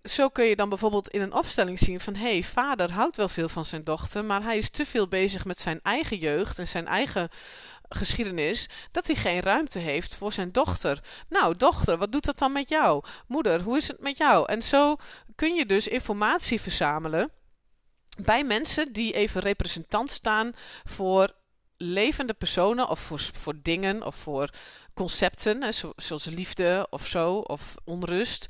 zo 0.02 0.28
kun 0.28 0.44
je 0.44 0.56
dan 0.56 0.68
bijvoorbeeld 0.68 1.08
in 1.08 1.20
een 1.20 1.34
opstelling 1.34 1.78
zien 1.78 2.00
van 2.00 2.14
hé, 2.14 2.30
hey, 2.32 2.42
vader 2.42 2.92
houdt 2.92 3.16
wel 3.16 3.28
veel 3.28 3.48
van 3.48 3.64
zijn 3.64 3.84
dochter, 3.84 4.24
maar 4.24 4.42
hij 4.42 4.58
is 4.58 4.70
te 4.70 4.86
veel 4.86 5.08
bezig 5.08 5.44
met 5.44 5.58
zijn 5.58 5.80
eigen 5.82 6.16
jeugd 6.16 6.58
en 6.58 6.68
zijn 6.68 6.86
eigen 6.86 7.28
geschiedenis 7.94 8.68
dat 8.90 9.06
hij 9.06 9.16
geen 9.16 9.40
ruimte 9.40 9.78
heeft 9.78 10.14
voor 10.14 10.32
zijn 10.32 10.52
dochter. 10.52 11.00
Nou, 11.28 11.56
dochter, 11.56 11.98
wat 11.98 12.12
doet 12.12 12.24
dat 12.24 12.38
dan 12.38 12.52
met 12.52 12.68
jou? 12.68 13.04
Moeder, 13.26 13.60
hoe 13.62 13.76
is 13.76 13.88
het 13.88 14.00
met 14.00 14.16
jou? 14.16 14.46
En 14.48 14.62
zo 14.62 14.96
kun 15.34 15.54
je 15.54 15.66
dus 15.66 15.88
informatie 15.88 16.60
verzamelen 16.60 17.30
bij 18.20 18.44
mensen 18.44 18.92
die 18.92 19.12
even 19.12 19.40
representant 19.40 20.10
staan 20.10 20.52
voor 20.84 21.34
levende 21.76 22.34
personen 22.34 22.88
of 22.88 23.00
voor, 23.00 23.20
voor 23.20 23.54
dingen 23.62 24.06
of 24.06 24.14
voor 24.14 24.50
concepten, 24.94 25.74
zoals 25.96 26.24
liefde 26.24 26.86
of 26.90 27.06
zo, 27.06 27.34
of 27.34 27.74
onrust, 27.84 28.46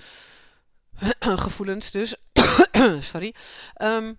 gevoelens 1.18 1.90
dus. 1.90 2.14
Sorry. 3.10 3.34
Um, 3.82 4.18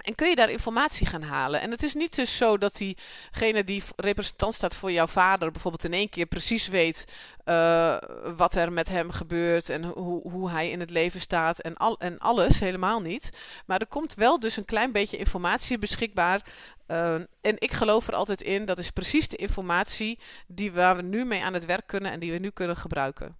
en 0.00 0.14
kun 0.14 0.28
je 0.28 0.34
daar 0.34 0.50
informatie 0.50 1.06
gaan 1.06 1.22
halen. 1.22 1.60
En 1.60 1.70
het 1.70 1.82
is 1.82 1.94
niet 1.94 2.14
dus 2.14 2.36
zo 2.36 2.58
dat 2.58 2.76
diegene 2.76 3.64
die 3.64 3.82
representant 3.96 4.54
staat 4.54 4.74
voor 4.74 4.92
jouw 4.92 5.06
vader 5.06 5.50
bijvoorbeeld 5.50 5.84
in 5.84 5.92
één 5.92 6.08
keer 6.08 6.26
precies 6.26 6.68
weet 6.68 7.04
uh, 7.44 7.96
wat 8.36 8.54
er 8.54 8.72
met 8.72 8.88
hem 8.88 9.10
gebeurt 9.10 9.70
en 9.70 9.84
hoe, 9.84 10.30
hoe 10.30 10.50
hij 10.50 10.70
in 10.70 10.80
het 10.80 10.90
leven 10.90 11.20
staat 11.20 11.58
en, 11.58 11.76
al, 11.76 11.98
en 11.98 12.18
alles, 12.18 12.60
helemaal 12.60 13.00
niet. 13.00 13.30
Maar 13.66 13.80
er 13.80 13.86
komt 13.86 14.14
wel 14.14 14.40
dus 14.40 14.56
een 14.56 14.64
klein 14.64 14.92
beetje 14.92 15.16
informatie 15.16 15.78
beschikbaar. 15.78 16.42
Uh, 16.90 17.14
en 17.40 17.54
ik 17.58 17.72
geloof 17.72 18.08
er 18.08 18.14
altijd 18.14 18.42
in, 18.42 18.64
dat 18.64 18.78
is 18.78 18.90
precies 18.90 19.28
de 19.28 19.36
informatie 19.36 20.18
die 20.46 20.72
waar 20.72 20.96
we 20.96 21.02
nu 21.02 21.24
mee 21.24 21.42
aan 21.42 21.54
het 21.54 21.64
werk 21.64 21.86
kunnen 21.86 22.12
en 22.12 22.20
die 22.20 22.32
we 22.32 22.38
nu 22.38 22.50
kunnen 22.50 22.76
gebruiken. 22.76 23.36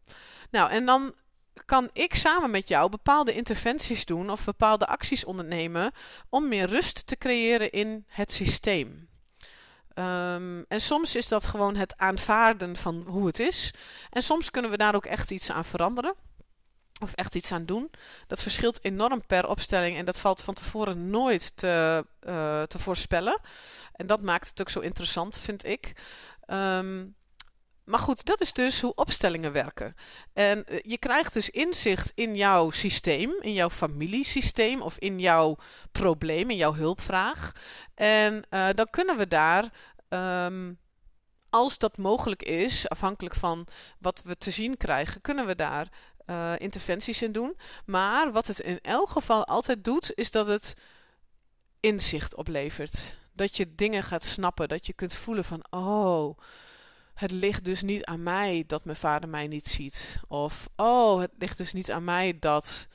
Nou, 0.51 0.71
en 0.71 0.87
dan 0.87 1.15
kan 1.65 1.91
ik 1.93 2.15
samen 2.15 2.51
met 2.51 2.69
jou 2.69 2.91
bepaalde 2.91 3.35
interventies 3.35 4.05
doen 4.05 4.31
of 4.31 4.45
bepaalde 4.45 4.87
acties 4.87 5.25
ondernemen 5.25 5.93
om 6.29 6.49
meer 6.49 6.67
rust 6.67 7.07
te 7.07 7.17
creëren 7.17 7.71
in 7.71 8.05
het 8.07 8.33
systeem. 8.33 9.09
Um, 9.95 10.65
en 10.69 10.81
soms 10.81 11.17
is 11.17 11.29
dat 11.29 11.47
gewoon 11.47 11.77
het 11.77 11.97
aanvaarden 11.97 12.77
van 12.77 13.05
hoe 13.07 13.27
het 13.27 13.39
is. 13.39 13.75
En 14.11 14.23
soms 14.23 14.51
kunnen 14.51 14.71
we 14.71 14.77
daar 14.77 14.95
ook 14.95 15.07
echt 15.07 15.31
iets 15.31 15.51
aan 15.51 15.65
veranderen. 15.65 16.15
Of 17.01 17.13
echt 17.13 17.35
iets 17.35 17.53
aan 17.53 17.65
doen. 17.65 17.91
Dat 18.27 18.43
verschilt 18.43 18.85
enorm 18.85 19.27
per 19.27 19.49
opstelling 19.49 19.97
en 19.97 20.05
dat 20.05 20.19
valt 20.19 20.43
van 20.43 20.55
tevoren 20.55 21.11
nooit 21.11 21.57
te, 21.57 22.05
uh, 22.21 22.63
te 22.63 22.79
voorspellen. 22.79 23.41
En 23.93 24.07
dat 24.07 24.23
maakt 24.23 24.49
het 24.49 24.61
ook 24.61 24.69
zo 24.69 24.81
interessant, 24.81 25.39
vind 25.39 25.65
ik. 25.65 25.93
Um, 26.47 27.17
maar 27.89 27.99
goed, 27.99 28.25
dat 28.25 28.41
is 28.41 28.53
dus 28.53 28.81
hoe 28.81 28.95
opstellingen 28.95 29.53
werken. 29.53 29.95
En 30.33 30.65
eh, 30.65 30.79
je 30.83 30.99
krijgt 30.99 31.33
dus 31.33 31.51
inzicht 31.51 32.13
in 32.15 32.37
jouw 32.37 32.71
systeem, 32.71 33.37
in 33.41 33.53
jouw 33.53 33.71
familiesysteem 33.71 34.83
of 34.83 34.99
in 34.99 35.19
jouw 35.19 35.57
probleem, 35.93 36.51
in 36.51 36.57
jouw 36.57 36.75
hulpvraag. 36.75 37.53
En 37.95 38.45
uh, 38.51 38.69
dan 38.75 38.87
kunnen 38.91 39.17
we 39.17 39.27
daar, 39.27 39.73
um, 40.09 40.79
als 41.51 41.79
dat 41.79 41.97
mogelijk 41.97 42.43
is, 42.43 42.89
afhankelijk 42.89 43.35
van 43.35 43.67
wat 43.99 44.23
we 44.25 44.37
te 44.37 44.51
zien 44.51 44.77
krijgen, 44.77 45.21
kunnen 45.21 45.47
we 45.47 45.55
daar 45.55 45.89
uh, 46.27 46.53
interventies 46.59 47.23
in 47.23 47.33
doen. 47.33 47.57
Maar 47.87 48.33
wat 48.33 48.47
het 48.47 48.59
in 48.59 48.81
elk 48.81 49.09
geval 49.09 49.45
altijd 49.47 49.85
doet, 49.85 50.13
is 50.15 50.31
dat 50.31 50.47
het 50.47 50.75
inzicht 51.81 52.35
oplevert. 52.35 53.17
Dat 53.33 53.57
je 53.57 53.75
dingen 53.75 54.03
gaat 54.03 54.25
snappen, 54.25 54.69
dat 54.69 54.87
je 54.87 54.93
kunt 54.93 55.15
voelen 55.15 55.45
van, 55.45 55.65
oh 55.71 56.39
het 57.19 57.31
ligt 57.31 57.65
dus 57.65 57.83
niet 57.83 58.05
aan 58.05 58.23
mij 58.23 58.65
dat 58.67 58.85
mijn 58.85 58.97
vader 58.97 59.29
mij 59.29 59.47
niet 59.47 59.67
ziet. 59.67 60.21
Of, 60.29 60.69
oh, 60.77 61.21
het 61.21 61.31
ligt 61.39 61.57
dus 61.59 61.73
niet 61.73 61.91
aan 61.91 62.05
mij 62.05 62.39
dat. 62.39 62.89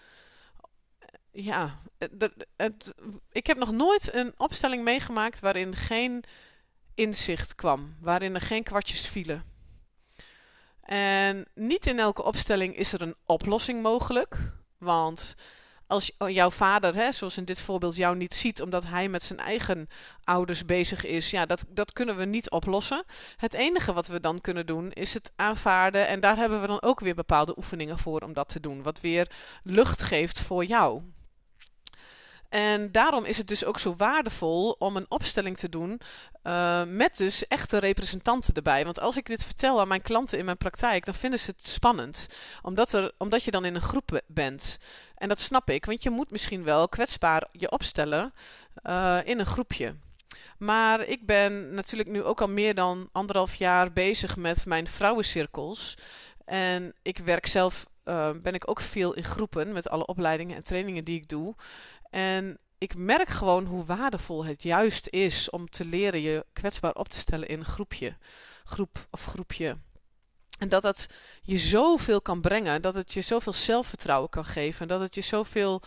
Ja, 1.32 1.80
het, 2.56 2.94
ik 3.32 3.48
heb 3.48 3.58
nog 3.58 3.72
nooit 3.72 4.14
een 4.14 4.34
opstelling 4.38 4.84
meegemaakt 4.84 5.40
waarin 5.40 5.76
geen 5.76 6.24
inzicht 6.96 7.56
kwam, 7.56 7.96
waarin 8.00 8.36
er 8.36 8.42
geen 8.42 8.64
kwartjes 8.64 9.08
vielen. 9.08 9.44
En 10.82 11.48
niet 11.54 11.88
in 11.88 12.00
elke 12.00 12.24
opstelling 12.24 12.76
is 12.76 12.94
er 12.94 13.02
een 13.02 13.16
oplossing 13.26 13.82
mogelijk, 13.82 14.38
want 14.78 15.36
als 15.94 16.12
jouw 16.18 16.52
vader, 16.52 16.96
hè, 16.96 17.12
zoals 17.12 17.38
in 17.38 17.46
dit 17.46 17.62
voorbeeld, 17.62 17.96
jou 17.96 18.16
niet 18.16 18.34
ziet 18.34 18.62
omdat 18.62 18.84
hij 18.86 19.10
met 19.10 19.24
zijn 19.24 19.40
eigen 19.40 19.88
ouders 20.24 20.66
bezig 20.66 21.06
is, 21.06 21.32
ja, 21.32 21.46
dat, 21.46 21.64
dat 21.68 21.94
kunnen 21.94 22.18
we 22.18 22.26
niet 22.26 22.50
oplossen. 22.50 23.04
Het 23.38 23.54
enige 23.54 23.94
wat 23.94 24.08
we 24.08 24.20
dan 24.20 24.42
kunnen 24.42 24.66
doen 24.66 24.92
is 24.92 25.14
het 25.14 25.32
aanvaarden. 25.36 26.08
En 26.08 26.20
daar 26.20 26.38
hebben 26.38 26.62
we 26.62 26.68
dan 26.68 26.82
ook 26.82 27.00
weer 27.00 27.16
bepaalde 27.16 27.58
oefeningen 27.58 27.98
voor 27.98 28.20
om 28.20 28.34
dat 28.34 28.50
te 28.50 28.60
doen. 28.60 28.82
Wat 28.82 29.02
weer 29.02 29.32
lucht 29.64 30.02
geeft 30.02 30.40
voor 30.40 30.66
jou. 30.66 31.02
En 32.54 32.92
daarom 32.92 33.26
is 33.26 33.38
het 33.38 33.48
dus 33.48 33.66
ook 33.66 33.80
zo 33.80 33.96
waardevol 33.96 34.76
om 34.80 34.96
een 34.96 35.06
opstelling 35.10 35.58
te 35.58 35.70
doen 35.70 36.02
uh, 36.44 36.84
met 36.88 37.18
dus 37.18 37.48
echte 37.48 37.78
representanten 37.78 38.54
erbij. 38.54 38.84
Want 38.84 39.00
als 39.00 39.18
ik 39.18 39.26
dit 39.26 39.44
vertel 39.44 39.80
aan 39.80 39.88
mijn 39.88 40.02
klanten 40.02 40.38
in 40.38 40.46
mijn 40.46 40.58
praktijk, 40.58 41.06
dan 41.06 41.14
vinden 41.14 41.40
ze 41.40 41.52
het 41.52 41.68
spannend. 41.68 42.28
Omdat, 42.62 42.94
er, 42.94 43.12
omdat 43.18 43.44
je 43.44 43.52
dan 43.52 43.66
in 43.66 43.76
een 43.76 43.82
groep 43.82 44.22
bent. 44.28 44.78
En 45.16 45.28
dat 45.28 45.40
snap 45.40 45.70
ik, 45.70 45.86
want 45.86 46.04
je 46.04 46.10
moet 46.10 46.32
misschien 46.32 46.64
wel 46.64 46.90
kwetsbaar 46.90 47.48
je 47.52 47.72
opstellen 47.72 48.34
uh, 48.84 49.20
in 49.24 49.40
een 49.40 49.46
groepje. 49.46 49.96
Maar 50.58 51.04
ik 51.04 51.26
ben 51.26 51.74
natuurlijk 51.74 52.10
nu 52.10 52.24
ook 52.24 52.42
al 52.42 52.50
meer 52.50 52.76
dan 52.76 53.10
anderhalf 53.12 53.56
jaar 53.56 53.94
bezig 53.94 54.38
met 54.38 54.66
mijn 54.66 54.88
vrouwencirkels. 54.88 55.98
En 56.46 56.94
ik 57.02 57.18
werk 57.18 57.48
zelf, 57.48 57.86
uh, 58.06 58.30
ben 58.42 58.54
ik 58.54 58.70
ook 58.70 58.80
veel 58.80 59.14
in 59.14 59.24
groepen 59.24 59.72
met 59.72 59.90
alle 59.90 60.06
opleidingen 60.06 60.56
en 60.56 60.64
trainingen 60.64 61.04
die 61.04 61.20
ik 61.20 61.30
doe. 61.30 61.56
En 62.14 62.58
ik 62.78 62.96
merk 62.96 63.30
gewoon 63.30 63.66
hoe 63.66 63.86
waardevol 63.86 64.46
het 64.46 64.64
juist 64.64 65.08
is 65.10 65.50
om 65.50 65.70
te 65.70 65.86
leren 65.86 66.22
je 66.22 66.46
kwetsbaar 66.54 66.94
op 66.94 67.08
te 67.08 67.18
stellen 67.18 67.48
in 67.48 67.60
een 67.60 67.66
groepje, 67.66 68.18
groep 68.64 69.08
of 69.12 69.26
groepje. 69.26 69.78
En 70.60 70.70
dat 70.70 70.84
het 70.84 71.10
je 71.42 71.58
zoveel 71.58 72.22
kan 72.22 72.42
brengen, 72.42 72.82
dat 72.82 72.96
het 72.96 73.14
je 73.14 73.22
zoveel 73.22 73.54
zelfvertrouwen 73.54 74.30
kan 74.30 74.46
geven, 74.46 74.88
dat 74.88 75.02
het 75.02 75.16
je 75.16 75.22
zoveel 75.22 75.82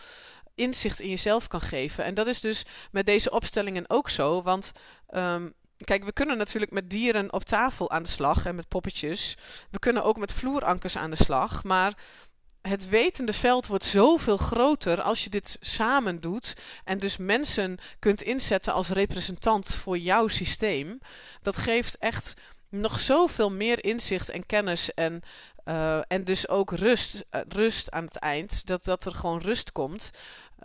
inzicht 0.55 0.99
in 0.99 1.09
jezelf 1.09 1.47
kan 1.47 1.61
geven. 1.61 2.03
En 2.03 2.13
dat 2.13 2.27
is 2.27 2.39
dus 2.39 2.65
met 2.91 3.05
deze 3.05 3.31
opstellingen 3.31 3.89
ook 3.89 4.09
zo. 4.09 4.41
Want 4.41 4.71
ehm, 5.07 5.49
kijk, 5.77 6.03
we 6.03 6.11
kunnen 6.11 6.37
natuurlijk 6.37 6.71
met 6.71 6.89
dieren 6.89 7.33
op 7.33 7.43
tafel 7.43 7.91
aan 7.91 8.03
de 8.03 8.09
slag 8.09 8.45
en 8.45 8.55
met 8.55 8.67
poppetjes. 8.67 9.37
We 9.71 9.79
kunnen 9.79 10.03
ook 10.03 10.17
met 10.17 10.33
vloerankers 10.33 10.97
aan 10.97 11.09
de 11.09 11.23
slag. 11.23 11.63
Maar 11.63 11.97
het 12.67 12.89
wetende 12.89 13.33
veld 13.33 13.67
wordt 13.67 13.83
zoveel 13.83 14.37
groter 14.37 15.01
als 15.01 15.23
je 15.23 15.29
dit 15.29 15.57
samen 15.59 16.21
doet. 16.21 16.53
En 16.83 16.99
dus 16.99 17.17
mensen 17.17 17.77
kunt 17.99 18.21
inzetten 18.21 18.73
als 18.73 18.89
representant 18.89 19.73
voor 19.73 19.97
jouw 19.97 20.27
systeem. 20.27 20.99
Dat 21.41 21.57
geeft 21.57 21.97
echt 21.97 22.33
nog 22.69 22.99
zoveel 22.99 23.51
meer 23.51 23.83
inzicht 23.83 24.29
en 24.29 24.45
kennis 24.45 24.93
en, 24.93 25.21
uh, 25.65 25.99
en 26.07 26.23
dus 26.23 26.47
ook 26.47 26.71
rust, 26.71 27.25
uh, 27.31 27.41
rust 27.47 27.91
aan 27.91 28.05
het 28.05 28.17
eind. 28.17 28.65
Dat, 28.65 28.83
dat 28.83 29.05
er 29.05 29.13
gewoon 29.13 29.39
rust 29.39 29.71
komt. 29.71 30.09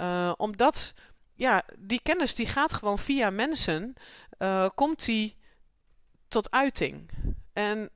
Uh, 0.00 0.32
omdat 0.36 0.92
ja, 1.34 1.62
die 1.78 2.00
kennis 2.02 2.34
die 2.34 2.46
gaat 2.46 2.72
gewoon 2.72 2.98
via 2.98 3.30
mensen, 3.30 3.94
komt 4.74 5.04
die 5.04 5.36
tot 6.28 6.50
uiting. 6.50 7.10
En 7.52 7.90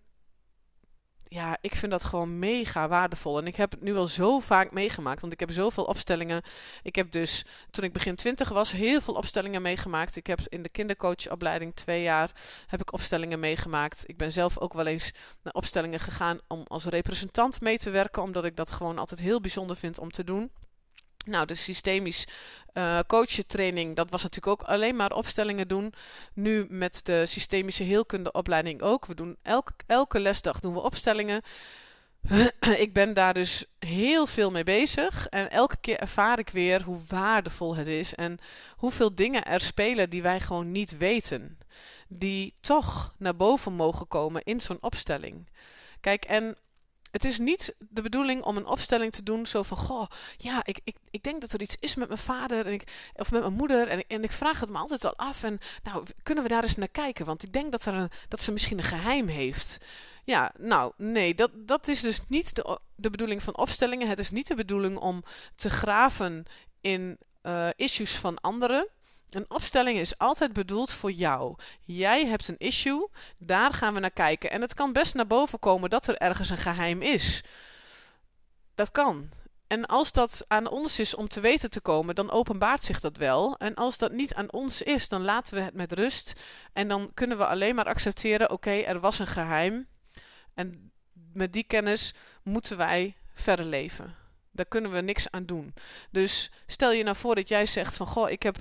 ja, 1.29 1.59
ik 1.61 1.75
vind 1.75 1.93
dat 1.93 2.05
gewoon 2.05 2.39
mega 2.39 2.89
waardevol. 2.89 3.39
En 3.39 3.47
ik 3.47 3.57
heb 3.57 3.71
het 3.71 3.83
nu 3.83 3.97
al 3.97 4.07
zo 4.07 4.41
vaak 4.41 4.73
meegemaakt, 4.73 5.21
want 5.21 5.33
ik 5.33 5.41
heb 5.41 5.51
zoveel 5.51 5.85
opstellingen. 5.85 6.43
Ik 6.83 6.97
heb 6.97 7.11
dus, 7.11 7.45
toen 7.71 7.85
ik 7.85 7.93
begin 7.93 8.15
twintig 8.15 8.49
was, 8.49 8.73
heel 8.73 9.01
veel 9.01 9.15
opstellingen 9.15 9.63
meegemaakt. 9.63 10.17
Ik 10.17 10.27
heb 10.27 10.41
in 10.49 10.63
de 10.63 10.69
kindercoachopleiding 10.69 11.75
twee 11.75 12.03
jaar 12.03 12.31
heb 12.67 12.81
ik 12.81 12.93
opstellingen 12.93 13.41
meegemaakt. 13.41 14.09
Ik 14.09 14.17
ben 14.17 14.33
zelf 14.33 14.59
ook 14.59 14.73
wel 14.73 14.87
eens 14.87 15.13
naar 15.43 15.53
opstellingen 15.53 16.01
gegaan 16.01 16.39
om 16.47 16.65
als 16.67 16.85
representant 16.85 17.61
mee 17.61 17.79
te 17.79 17.91
werken, 17.91 18.23
omdat 18.23 18.45
ik 18.45 18.57
dat 18.57 18.71
gewoon 18.71 18.99
altijd 18.99 19.21
heel 19.21 19.41
bijzonder 19.41 19.77
vind 19.77 19.99
om 19.99 20.11
te 20.11 20.25
doen. 20.25 20.51
Nou, 21.27 21.47
de 21.47 21.55
systemisch 21.55 22.27
uh, 22.75 22.99
coachen 23.07 23.47
training, 23.47 23.97
dat 23.97 24.11
was 24.11 24.23
natuurlijk 24.23 24.61
ook 24.61 24.69
alleen 24.69 24.97
maar 24.97 25.13
opstellingen 25.13 25.69
doen. 25.69 25.93
Nu 26.33 26.67
met 26.69 27.01
de 27.05 27.27
systemische 27.27 27.83
heelkundeopleiding 27.83 28.83
ook. 28.83 29.07
We 29.07 29.15
doen 29.15 29.37
elke, 29.43 29.73
elke 29.87 30.21
lesdag 30.21 30.61
doen 30.61 30.73
we 30.73 30.81
opstellingen. 30.81 31.43
ik 32.85 32.93
ben 32.93 33.15
daar 33.15 33.35
dus 33.35 33.65
heel 33.79 34.27
veel 34.27 34.51
mee 34.51 34.65
bezig. 34.65 35.27
En 35.29 35.51
elke 35.51 35.77
keer 35.81 35.99
ervaar 35.99 36.39
ik 36.39 36.49
weer 36.49 36.83
hoe 36.83 37.01
waardevol 37.09 37.77
het 37.77 37.89
is. 37.89 38.15
En 38.15 38.39
hoeveel 38.77 39.15
dingen 39.15 39.45
er 39.45 39.61
spelen 39.61 40.11
die 40.11 40.23
wij 40.23 40.41
gewoon 40.41 40.73
niet 40.73 40.97
weten. 40.97 41.59
Die 42.09 42.55
toch 42.61 43.15
naar 43.19 43.37
boven 43.37 43.73
mogen 43.73 44.09
komen 44.09 44.43
in 44.43 44.61
zo'n 44.61 44.79
opstelling. 44.81 45.49
Kijk, 46.01 46.25
en 46.25 46.57
het 47.17 47.25
is 47.25 47.39
niet 47.39 47.75
de 47.79 48.03
bedoeling 48.03 48.43
om 48.43 48.57
een 48.57 48.67
opstelling 48.67 49.13
te 49.13 49.23
doen 49.23 49.47
zo 49.47 49.63
van, 49.63 49.77
goh, 49.77 50.07
ja, 50.37 50.65
ik, 50.65 50.81
ik, 50.85 50.97
ik 51.11 51.23
denk 51.23 51.41
dat 51.41 51.53
er 51.53 51.63
iets 51.63 51.77
is 51.81 51.95
met 51.95 52.09
mijn 52.09 52.21
vader 52.21 52.67
en 52.67 52.73
ik, 52.73 53.11
of 53.15 53.31
met 53.31 53.41
mijn 53.41 53.53
moeder 53.53 53.89
en, 53.89 54.07
en 54.07 54.23
ik 54.23 54.33
vraag 54.33 54.61
het 54.61 54.69
me 54.69 54.79
altijd 54.79 55.05
al 55.05 55.17
af 55.17 55.43
en 55.43 55.59
nou, 55.83 56.05
kunnen 56.23 56.45
we 56.45 56.51
daar 56.51 56.63
eens 56.63 56.77
naar 56.77 56.89
kijken, 56.89 57.27
want 57.27 57.43
ik 57.43 57.53
denk 57.53 57.73
dat, 57.73 57.85
er 57.85 57.95
een, 57.95 58.11
dat 58.29 58.41
ze 58.41 58.53
misschien 58.53 58.79
een 58.79 58.85
geheim 58.85 59.29
heeft. 59.29 59.79
Ja, 60.25 60.53
nou, 60.59 60.93
nee, 60.97 61.35
dat, 61.35 61.51
dat 61.55 61.89
is 61.89 62.01
dus 62.01 62.21
niet 62.29 62.55
de, 62.55 62.81
de 62.95 63.11
bedoeling 63.11 63.43
van 63.43 63.57
opstellingen. 63.57 64.09
Het 64.09 64.19
is 64.19 64.31
niet 64.31 64.47
de 64.47 64.55
bedoeling 64.55 64.99
om 64.99 65.25
te 65.55 65.71
graven 65.71 66.45
in 66.81 67.19
uh, 67.43 67.69
issues 67.77 68.17
van 68.17 68.41
anderen. 68.41 68.89
Een 69.31 69.51
opstelling 69.51 69.99
is 69.99 70.19
altijd 70.19 70.53
bedoeld 70.53 70.93
voor 70.93 71.13
jou. 71.13 71.57
Jij 71.81 72.27
hebt 72.27 72.49
een 72.49 72.59
issue, 72.59 73.09
daar 73.39 73.73
gaan 73.73 73.95
we 73.95 74.01
naar 74.01 74.11
kijken. 74.11 74.51
En 74.51 74.61
het 74.61 74.75
kan 74.75 74.93
best 74.93 75.15
naar 75.15 75.27
boven 75.27 75.59
komen 75.59 75.91
dat 75.91 76.07
er 76.07 76.17
ergens 76.17 76.51
een 76.51 76.57
geheim 76.59 77.03
is. 77.03 77.45
Dat 78.75 78.91
kan. 78.91 79.31
En 79.67 79.87
als 79.87 80.13
dat 80.13 80.45
aan 80.49 80.69
ons 80.69 80.99
is 80.99 81.15
om 81.15 81.29
te 81.29 81.41
weten 81.41 81.71
te 81.71 81.81
komen, 81.81 82.15
dan 82.15 82.31
openbaart 82.31 82.83
zich 82.83 83.01
dat 83.01 83.17
wel. 83.17 83.57
En 83.57 83.75
als 83.75 83.99
dat 83.99 84.13
niet 84.13 84.35
aan 84.35 84.53
ons 84.53 84.83
is, 84.83 85.09
dan 85.09 85.23
laten 85.23 85.55
we 85.55 85.61
het 85.61 85.75
met 85.75 85.93
rust. 85.93 86.33
En 86.73 86.89
dan 86.89 87.11
kunnen 87.15 87.39
we 87.39 87.47
alleen 87.47 87.75
maar 87.75 87.85
accepteren: 87.85 88.51
oké, 88.51 88.71
er 88.71 89.01
was 89.01 89.19
een 89.19 89.27
geheim. 89.27 89.87
En 90.55 90.93
met 91.33 91.53
die 91.53 91.65
kennis 91.65 92.15
moeten 92.43 92.77
wij 92.77 93.17
verder 93.33 93.65
leven. 93.65 94.15
Daar 94.51 94.67
kunnen 94.67 94.91
we 94.91 95.01
niks 95.01 95.31
aan 95.31 95.47
doen. 95.47 95.75
Dus 96.11 96.51
stel 96.67 96.93
je 96.93 97.03
nou 97.03 97.17
voor 97.17 97.35
dat 97.35 97.49
jij 97.49 97.67
zegt: 97.67 97.97
van 97.97 98.07
goh, 98.07 98.31
ik 98.31 98.43
heb 98.43 98.57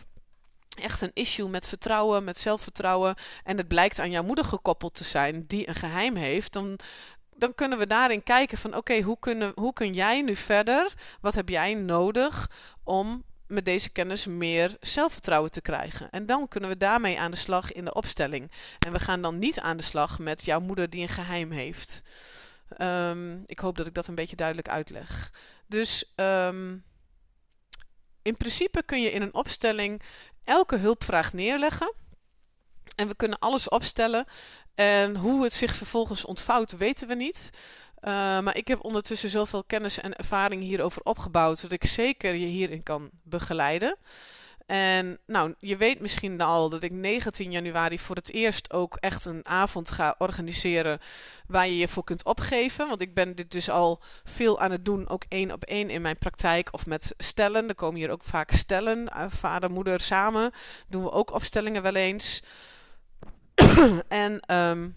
echt 0.76 1.02
een 1.02 1.12
issue 1.14 1.50
met 1.50 1.68
vertrouwen, 1.68 2.24
met 2.24 2.40
zelfvertrouwen. 2.40 3.16
En 3.44 3.58
het 3.58 3.68
blijkt 3.68 4.00
aan 4.00 4.12
jouw 4.12 4.24
moeder 4.24 4.46
gekoppeld 4.46 4.94
te 4.94 5.04
zijn, 5.04 5.46
die 5.48 5.68
een 5.68 5.76
geheim 5.76 6.16
heeft. 6.16 6.54
Dan, 6.54 6.80
dan 7.36 7.56
kunnen 7.56 7.78
we 7.78 7.88
daarin 7.88 8.24
kijken 8.24 8.58
van 8.58 8.76
oké, 8.76 9.02
hoe, 9.02 9.20
kunnen, 9.20 9.52
hoe 9.56 9.74
kun 9.74 9.94
jij 9.94 10.22
nu 10.22 10.36
verder? 10.36 10.94
Wat 11.22 11.36
heb 11.36 11.50
jij 11.50 11.74
nodig 11.74 12.50
om 12.84 13.24
met 13.48 13.66
deze 13.66 13.90
kennis 13.90 14.26
meer 14.26 14.78
zelfvertrouwen 14.80 15.52
te 15.52 15.62
krijgen. 15.62 16.10
En 16.10 16.26
dan 16.26 16.48
kunnen 16.48 16.70
we 16.70 16.78
daarmee 16.78 17.20
aan 17.20 17.32
de 17.32 17.38
slag 17.38 17.72
in 17.72 17.86
de 17.86 17.94
opstelling. 17.94 18.52
En 18.80 18.92
we 18.92 19.00
gaan 19.00 19.22
dan 19.22 19.40
niet 19.40 19.60
aan 19.60 19.78
de 19.78 19.84
slag 19.84 20.20
met 20.20 20.46
jouw 20.46 20.60
moeder 20.60 20.90
die 20.90 21.02
een 21.02 21.10
geheim 21.10 21.52
heeft. 21.52 22.02
Um, 22.78 23.44
ik 23.46 23.60
hoop 23.60 23.78
dat 23.78 23.88
ik 23.88 23.94
dat 23.94 24.08
een 24.08 24.16
beetje 24.16 24.36
duidelijk 24.36 24.70
uitleg. 24.70 25.32
Dus 25.68 26.14
um, 26.16 26.84
in 28.22 28.38
principe 28.38 28.84
kun 28.84 29.02
je 29.02 29.12
in 29.12 29.22
een 29.22 29.34
opstelling 29.34 30.02
elke 30.46 30.76
hulpvraag 30.76 31.34
neerleggen. 31.34 31.94
En 32.96 33.08
we 33.08 33.16
kunnen 33.16 33.40
alles 33.40 33.70
opstellen. 33.70 34.26
En 34.76 35.16
hoe 35.16 35.44
het 35.44 35.54
zich 35.54 35.76
vervolgens 35.76 36.26
ontvouwt, 36.26 36.78
weten 36.78 37.08
we 37.08 37.16
niet. 37.16 37.50
Uh, 38.02 38.12
maar 38.40 38.58
ik 38.58 38.68
heb 38.68 38.84
ondertussen 38.84 39.30
zoveel 39.30 39.64
kennis 39.64 40.00
en 40.00 40.16
ervaring 40.16 40.62
hierover 40.62 41.02
opgebouwd 41.04 41.62
dat 41.62 41.72
ik 41.72 41.86
zeker 41.86 42.34
je 42.34 42.46
hierin 42.46 42.84
kan 42.84 43.10
begeleiden. 43.24 43.98
En 44.66 45.20
nou, 45.26 45.54
je 45.60 45.78
weet 45.78 46.00
misschien 46.00 46.42
al 46.42 46.70
dat 46.70 46.84
ik 46.84 46.92
19 46.92 47.52
januari 47.52 48.00
voor 48.00 48.16
het 48.16 48.32
eerst 48.32 48.74
ook 48.74 48.98
echt 49.00 49.26
een 49.26 49.46
avond 49.46 49.92
ga 49.92 50.16
organiseren 50.18 51.00
waar 51.48 51.68
je 51.68 51.78
je 51.78 51.88
voor 51.88 52.04
kunt 52.04 52.24
opgeven. 52.24 52.88
Want 52.88 53.02
ik 53.02 53.14
ben 53.14 53.36
dit 53.36 53.52
dus 53.52 53.70
al 53.70 54.02
veel 54.24 54.60
aan 54.60 54.72
het 54.72 54.86
doen, 54.86 55.10
ook 55.10 55.24
één 55.28 55.52
op 55.52 55.64
één 55.64 55.90
in 55.90 56.02
mijn 56.02 56.18
praktijk 56.18 56.68
of 56.72 56.86
met 56.86 57.14
stellen. 57.18 57.68
Er 57.68 57.76
komen 57.76 58.00
hier 58.00 58.12
ook 58.12 58.24
vaak 58.24 58.52
stellen, 58.52 59.10
uh, 59.16 59.26
vader, 59.28 59.72
moeder 59.72 60.00
samen. 60.00 60.52
Doen 60.88 61.04
we 61.04 61.12
ook 61.12 61.32
opstellingen 61.32 61.82
wel 61.82 61.96
eens. 61.96 62.44
en 64.08 64.56
um, 64.56 64.96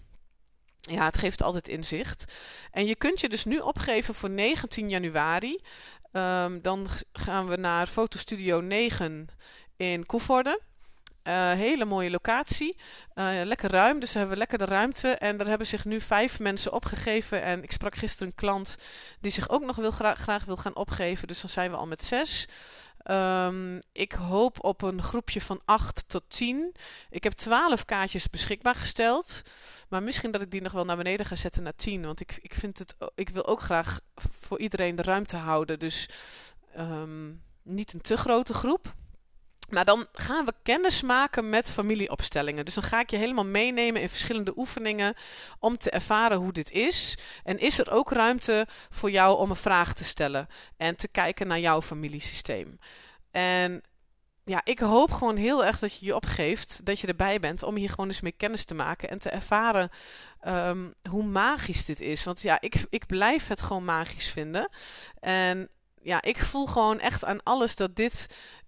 ja, 0.79 1.05
het 1.05 1.17
geeft 1.17 1.43
altijd 1.43 1.67
inzicht. 1.67 2.25
En 2.71 2.85
je 2.85 2.95
kunt 2.95 3.19
je 3.19 3.29
dus 3.29 3.45
nu 3.45 3.59
opgeven 3.59 4.13
voor 4.13 4.29
19 4.29 4.89
januari. 4.89 5.59
Um, 6.11 6.61
dan 6.61 6.87
gaan 7.13 7.47
we 7.47 7.55
naar 7.55 7.87
Fotostudio 7.87 8.61
9 8.61 9.27
in 9.75 10.05
Koevoorde. 10.05 10.59
Uh, 11.23 11.51
hele 11.51 11.85
mooie 11.85 12.09
locatie. 12.09 12.77
Uh, 13.15 13.29
lekker 13.43 13.71
ruim, 13.71 13.99
dus 13.99 14.13
hebben 14.13 14.31
we 14.31 14.37
lekker 14.37 14.57
de 14.57 14.65
ruimte. 14.65 15.07
En 15.07 15.37
daar 15.37 15.47
hebben 15.47 15.67
zich 15.67 15.85
nu 15.85 16.01
vijf 16.01 16.39
mensen 16.39 16.73
opgegeven. 16.73 17.41
En 17.41 17.63
ik 17.63 17.71
sprak 17.71 17.95
gisteren 17.95 18.27
een 18.27 18.35
klant 18.35 18.75
die 19.19 19.31
zich 19.31 19.49
ook 19.49 19.63
nog 19.63 19.75
wil 19.75 19.91
gra 19.91 20.15
graag 20.15 20.45
wil 20.45 20.57
gaan 20.57 20.75
opgeven. 20.75 21.27
Dus 21.27 21.41
dan 21.41 21.49
zijn 21.49 21.71
we 21.71 21.77
al 21.77 21.87
met 21.87 22.03
zes. 22.03 22.47
Um, 23.11 23.81
ik 23.91 24.11
hoop 24.11 24.63
op 24.63 24.81
een 24.81 25.03
groepje 25.03 25.41
van 25.41 25.61
8 25.65 26.03
tot 26.07 26.23
10. 26.27 26.75
Ik 27.09 27.23
heb 27.23 27.33
12 27.33 27.85
kaartjes 27.85 28.29
beschikbaar 28.29 28.75
gesteld. 28.75 29.41
Maar 29.89 30.03
misschien 30.03 30.31
dat 30.31 30.41
ik 30.41 30.51
die 30.51 30.61
nog 30.61 30.71
wel 30.71 30.85
naar 30.85 30.97
beneden 30.97 31.25
ga 31.25 31.35
zetten 31.35 31.63
naar 31.63 31.75
10. 31.75 32.05
Want 32.05 32.19
ik, 32.19 32.39
ik, 32.41 32.53
vind 32.53 32.77
het, 32.77 32.95
ik 33.15 33.29
wil 33.29 33.47
ook 33.47 33.61
graag 33.61 33.99
voor 34.15 34.59
iedereen 34.59 34.95
de 34.95 35.01
ruimte 35.01 35.35
houden. 35.35 35.79
Dus 35.79 36.09
um, 36.77 37.41
niet 37.63 37.93
een 37.93 38.01
te 38.01 38.17
grote 38.17 38.53
groep. 38.53 38.93
Maar 39.69 39.85
dan 39.85 40.07
gaan 40.11 40.45
we 40.45 40.53
kennis 40.63 41.01
maken 41.01 41.49
met 41.49 41.71
familieopstellingen. 41.71 42.65
Dus 42.65 42.73
dan 42.73 42.83
ga 42.83 42.99
ik 42.99 43.09
je 43.09 43.17
helemaal 43.17 43.45
meenemen 43.45 44.01
in 44.01 44.09
verschillende 44.09 44.53
oefeningen 44.55 45.15
om 45.59 45.77
te 45.77 45.89
ervaren 45.89 46.37
hoe 46.37 46.51
dit 46.51 46.71
is. 46.71 47.17
En 47.43 47.59
is 47.59 47.79
er 47.79 47.91
ook 47.91 48.11
ruimte 48.11 48.67
voor 48.89 49.11
jou 49.11 49.37
om 49.37 49.49
een 49.49 49.55
vraag 49.55 49.93
te 49.93 50.03
stellen 50.03 50.47
en 50.77 50.95
te 50.95 51.07
kijken 51.07 51.47
naar 51.47 51.59
jouw 51.59 51.81
familiesysteem. 51.81 52.79
En 53.31 53.83
ja, 54.49 54.61
ik 54.63 54.79
hoop 54.79 55.11
gewoon 55.11 55.35
heel 55.35 55.65
erg 55.65 55.79
dat 55.79 55.99
je 55.99 56.05
je 56.05 56.15
opgeeft, 56.15 56.85
dat 56.85 56.99
je 56.99 57.07
erbij 57.07 57.39
bent 57.39 57.63
om 57.63 57.75
hier 57.75 57.89
gewoon 57.89 58.07
eens 58.07 58.21
mee 58.21 58.31
kennis 58.31 58.65
te 58.65 58.73
maken 58.73 59.09
en 59.09 59.19
te 59.19 59.29
ervaren 59.29 59.89
um, 60.47 60.93
hoe 61.09 61.23
magisch 61.23 61.85
dit 61.85 62.01
is. 62.01 62.23
Want 62.23 62.41
ja, 62.41 62.61
ik, 62.61 62.85
ik 62.89 63.05
blijf 63.05 63.47
het 63.47 63.61
gewoon 63.61 63.85
magisch 63.85 64.29
vinden. 64.29 64.69
En 65.19 65.69
ja, 66.01 66.21
ik 66.21 66.37
voel 66.37 66.65
gewoon 66.65 66.99
echt 66.99 67.25
aan 67.25 67.43
alles 67.43 67.75
dat 67.75 67.95
dit 67.95 68.25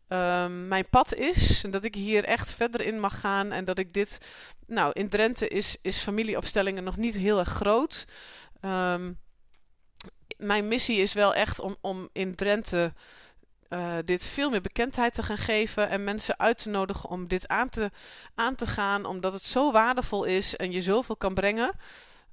um, 0.07 0.67
mijn 0.67 0.89
pad 0.89 1.13
is. 1.13 1.63
En 1.63 1.71
dat 1.71 1.83
ik 1.83 1.95
hier 1.95 2.23
echt 2.23 2.53
verder 2.53 2.81
in 2.81 2.99
mag 2.99 3.19
gaan. 3.19 3.51
En 3.51 3.65
dat 3.65 3.77
ik 3.77 3.93
dit. 3.93 4.17
Nou, 4.67 4.91
in 4.93 5.09
Drenthe 5.09 5.47
is, 5.47 5.77
is 5.81 5.97
familieopstellingen 5.97 6.83
nog 6.83 6.97
niet 6.97 7.15
heel 7.15 7.39
erg 7.39 7.49
groot. 7.49 8.05
Um, 8.61 9.19
mijn 10.37 10.67
missie 10.67 10.97
is 10.97 11.13
wel 11.13 11.33
echt 11.33 11.59
om, 11.59 11.77
om 11.81 12.09
in 12.13 12.35
Drenthe. 12.35 12.93
Uh, 13.73 13.95
dit 14.05 14.25
veel 14.25 14.49
meer 14.49 14.61
bekendheid 14.61 15.13
te 15.13 15.23
gaan 15.23 15.37
geven 15.37 15.89
en 15.89 16.03
mensen 16.03 16.39
uit 16.39 16.57
te 16.57 16.69
nodigen 16.69 17.09
om 17.09 17.27
dit 17.27 17.47
aan 17.47 17.69
te, 17.69 17.91
aan 18.35 18.55
te 18.55 18.67
gaan, 18.67 19.05
omdat 19.05 19.33
het 19.33 19.43
zo 19.43 19.71
waardevol 19.71 20.23
is 20.23 20.55
en 20.55 20.71
je 20.71 20.81
zoveel 20.81 21.15
kan 21.15 21.33
brengen. 21.33 21.71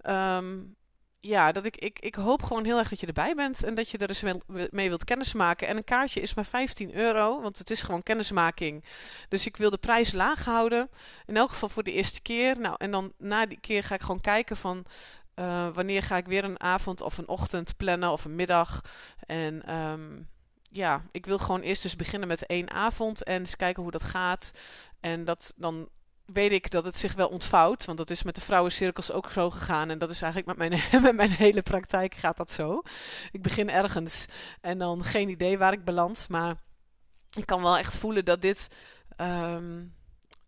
Um, 0.03 0.77
ja, 1.21 1.53
dat 1.53 1.65
ik, 1.65 1.77
ik, 1.77 1.99
ik 1.99 2.15
hoop 2.15 2.43
gewoon 2.43 2.65
heel 2.65 2.79
erg 2.79 2.89
dat 2.89 3.01
je 3.01 3.07
erbij 3.07 3.35
bent 3.35 3.65
en 3.65 3.75
dat 3.75 3.91
je 3.91 3.99
er 3.99 4.09
eens 4.09 4.23
mee 4.71 4.89
wilt 4.89 5.05
kennismaken. 5.05 5.69
En 5.69 5.77
een 5.77 5.85
kaartje 5.85 6.21
is 6.21 6.35
maar 6.35 6.45
15 6.45 6.95
euro, 6.95 7.41
want 7.41 7.59
het 7.59 7.71
is 7.71 7.83
gewoon 7.83 8.03
kennismaking. 8.03 8.85
Dus 9.29 9.47
ik 9.47 9.57
wil 9.57 9.71
de 9.71 9.79
prijs 9.79 10.13
laag 10.13 10.45
houden. 10.45 10.91
In 11.27 11.37
elk 11.37 11.51
geval 11.51 11.69
voor 11.69 11.83
de 11.83 11.93
eerste 11.93 12.23
keer. 12.23 12.61
Nou, 12.61 12.75
en 12.79 12.91
dan 12.91 13.13
na 13.19 13.47
die 13.47 13.61
keer 13.61 13.85
ga 13.85 13.95
ik 13.95 14.01
gewoon 14.01 14.21
kijken 14.21 14.57
van 14.57 14.85
uh, 15.35 15.69
wanneer 15.75 16.03
ga 16.03 16.17
ik 16.17 16.27
weer 16.27 16.45
een 16.45 16.61
avond 16.61 17.01
of 17.01 17.19
een 17.19 17.29
ochtend 17.29 17.77
plannen 17.77 18.11
of 18.11 18.25
een 18.25 18.35
middag. 18.35 18.81
En 19.27 19.75
um, 19.75 20.29
ja, 20.69 21.03
ik 21.13 21.27
wil 21.27 21.39
gewoon 21.39 21.61
eerst 21.61 21.83
dus 21.83 21.97
beginnen 21.97 22.29
met 22.29 22.47
één 22.47 22.71
avond 22.71 23.23
en 23.23 23.41
eens 23.41 23.57
kijken 23.57 23.83
hoe 23.83 23.93
dat 23.93 24.03
gaat. 24.03 24.51
En 25.01 25.25
dat 25.25 25.55
dan 25.57 25.89
weet 26.25 26.53
ik 26.53 26.71
dat 26.71 26.85
het 26.85 26.99
zich 26.99 27.15
wel 27.15 27.29
ontvouwt. 27.29 27.85
Want 27.85 27.99
dat 27.99 28.11
is 28.11 28.23
met 28.23 28.35
de 28.35 28.41
vrouwencirkels 28.41 29.13
ook 29.13 29.31
zo 29.31 29.51
gegaan. 29.51 29.91
En 29.91 29.99
dat 29.99 30.11
is 30.11 30.23
eigenlijk 30.23 30.59
met 30.59 30.69
mijn, 30.69 30.83
met 31.03 31.17
mijn 31.17 31.31
hele 31.31 31.63
praktijk 31.63 32.15
gaat 32.15 32.37
dat 32.37 32.51
zo. 32.51 32.83
Ik 33.31 33.43
begin 33.43 33.71
ergens 33.71 34.27
en 34.61 34.79
dan 34.79 35.05
geen 35.05 35.29
idee 35.29 35.59
waar 35.59 35.73
ik 35.73 35.85
beland. 35.85 36.27
Maar 36.29 36.57
ik 37.37 37.47
kan 37.47 37.63
wel 37.63 37.79
echt 37.79 37.97
voelen 37.97 38.25
dat 38.25 38.43
dit... 38.43 38.69
Um, 39.17 39.97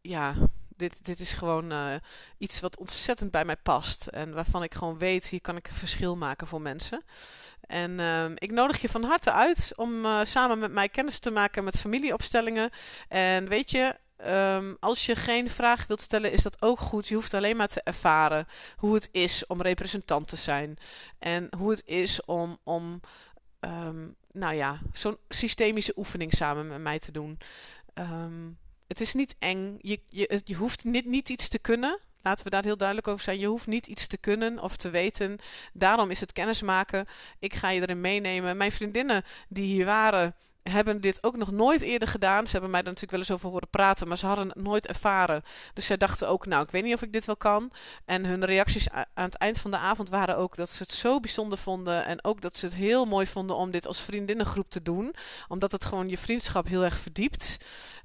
ja, 0.00 0.35
dit, 0.80 1.04
dit 1.04 1.20
is 1.20 1.32
gewoon 1.32 1.72
uh, 1.72 1.94
iets 2.38 2.60
wat 2.60 2.78
ontzettend 2.78 3.30
bij 3.30 3.44
mij 3.44 3.56
past. 3.56 4.06
En 4.06 4.32
waarvan 4.32 4.62
ik 4.62 4.74
gewoon 4.74 4.98
weet, 4.98 5.26
hier 5.26 5.40
kan 5.40 5.56
ik 5.56 5.68
een 5.68 5.74
verschil 5.74 6.16
maken 6.16 6.46
voor 6.46 6.60
mensen. 6.60 7.02
En 7.60 7.98
uh, 7.98 8.24
ik 8.34 8.50
nodig 8.50 8.80
je 8.80 8.88
van 8.88 9.04
harte 9.04 9.32
uit 9.32 9.72
om 9.76 10.04
uh, 10.04 10.20
samen 10.22 10.58
met 10.58 10.72
mij 10.72 10.88
kennis 10.88 11.18
te 11.18 11.30
maken 11.30 11.64
met 11.64 11.80
familieopstellingen. 11.80 12.70
En 13.08 13.48
weet 13.48 13.70
je, 13.70 13.96
Um, 14.26 14.76
als 14.80 15.06
je 15.06 15.16
geen 15.16 15.50
vraag 15.50 15.86
wilt 15.86 16.00
stellen, 16.00 16.32
is 16.32 16.42
dat 16.42 16.62
ook 16.62 16.78
goed. 16.78 17.08
Je 17.08 17.14
hoeft 17.14 17.34
alleen 17.34 17.56
maar 17.56 17.68
te 17.68 17.82
ervaren 17.82 18.46
hoe 18.76 18.94
het 18.94 19.08
is 19.12 19.46
om 19.46 19.62
representant 19.62 20.28
te 20.28 20.36
zijn. 20.36 20.78
En 21.18 21.48
hoe 21.56 21.70
het 21.70 21.82
is 21.84 22.24
om, 22.24 22.58
om 22.64 23.00
um, 23.60 24.16
nou 24.32 24.54
ja, 24.54 24.78
zo'n 24.92 25.18
systemische 25.28 25.92
oefening 25.96 26.32
samen 26.32 26.66
met 26.66 26.80
mij 26.80 26.98
te 26.98 27.12
doen. 27.12 27.38
Um, 27.94 28.58
het 28.90 29.00
is 29.00 29.14
niet 29.14 29.35
eng. 29.38 29.79
Je, 29.81 30.00
je, 30.09 30.40
je 30.44 30.55
hoeft 30.55 30.85
niet, 30.85 31.05
niet 31.05 31.29
iets 31.29 31.48
te 31.48 31.59
kunnen. 31.59 31.98
Laten 32.22 32.44
we 32.44 32.50
daar 32.50 32.64
heel 32.64 32.76
duidelijk 32.76 33.09
over 33.09 33.24
zijn. 33.24 33.38
Je 33.38 33.46
hoeft 33.46 33.66
niet 33.66 33.87
iets 33.87 34.07
te 34.07 34.16
kunnen 34.16 34.62
of 34.62 34.76
te 34.76 34.90
weten. 34.90 35.38
Daarom 35.72 36.11
is 36.11 36.20
het 36.20 36.33
kennismaken. 36.33 37.07
Ik 37.38 37.55
ga 37.55 37.68
je 37.70 37.81
erin 37.81 38.00
meenemen. 38.00 38.57
Mijn 38.57 38.72
vriendinnen 38.72 39.24
die 39.48 39.64
hier 39.64 39.85
waren, 39.85 40.35
hebben 40.62 41.00
dit 41.00 41.22
ook 41.24 41.36
nog 41.36 41.50
nooit 41.50 41.80
eerder 41.80 42.08
gedaan. 42.08 42.46
Ze 42.46 42.52
hebben 42.52 42.70
mij 42.70 42.80
er 42.80 42.86
natuurlijk 42.86 43.12
wel 43.12 43.20
eens 43.20 43.30
over 43.30 43.48
horen 43.48 43.70
praten, 43.70 44.08
maar 44.08 44.18
ze 44.18 44.26
hadden 44.26 44.48
het 44.48 44.56
nooit 44.56 44.86
ervaren. 44.86 45.42
Dus 45.74 45.86
zij 45.86 45.96
dachten 45.96 46.28
ook, 46.28 46.46
nou, 46.46 46.62
ik 46.62 46.70
weet 46.70 46.82
niet 46.84 46.94
of 46.94 47.02
ik 47.02 47.12
dit 47.12 47.24
wel 47.24 47.36
kan. 47.36 47.72
En 48.04 48.24
hun 48.24 48.44
reacties 48.44 48.90
aan 48.90 49.06
het 49.14 49.34
eind 49.34 49.58
van 49.58 49.70
de 49.70 49.78
avond 49.78 50.08
waren 50.08 50.36
ook 50.36 50.56
dat 50.56 50.70
ze 50.70 50.82
het 50.82 50.92
zo 50.92 51.20
bijzonder 51.20 51.58
vonden. 51.58 52.04
En 52.04 52.24
ook 52.24 52.40
dat 52.40 52.58
ze 52.58 52.64
het 52.64 52.74
heel 52.74 53.04
mooi 53.04 53.26
vonden 53.26 53.56
om 53.56 53.70
dit 53.70 53.86
als 53.86 54.00
vriendinnengroep 54.00 54.70
te 54.70 54.82
doen. 54.82 55.14
Omdat 55.48 55.72
het 55.72 55.84
gewoon 55.84 56.08
je 56.08 56.18
vriendschap 56.18 56.66
heel 56.66 56.84
erg 56.84 56.98
verdiept. 56.98 57.56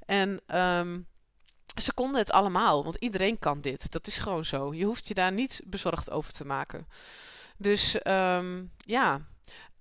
En 0.06 0.42
um, 0.58 1.08
ze 1.82 1.94
konden 1.94 2.20
het 2.20 2.32
allemaal, 2.32 2.84
want 2.84 2.96
iedereen 2.96 3.40
kan 3.40 3.62
dit. 3.62 3.92
Dat 3.92 4.08
is 4.08 4.18
gewoon 4.18 4.46
zo. 4.46 4.74
Je 4.74 4.86
hoeft 4.86 5.08
je 5.08 5.14
daar 5.14 5.32
niet 5.32 5.62
bezorgd 5.66 6.12
over 6.12 6.34
te 6.34 6.46
maken. 6.46 6.88
Dus 7.58 7.98
um, 8.08 8.72
ja, 8.78 9.22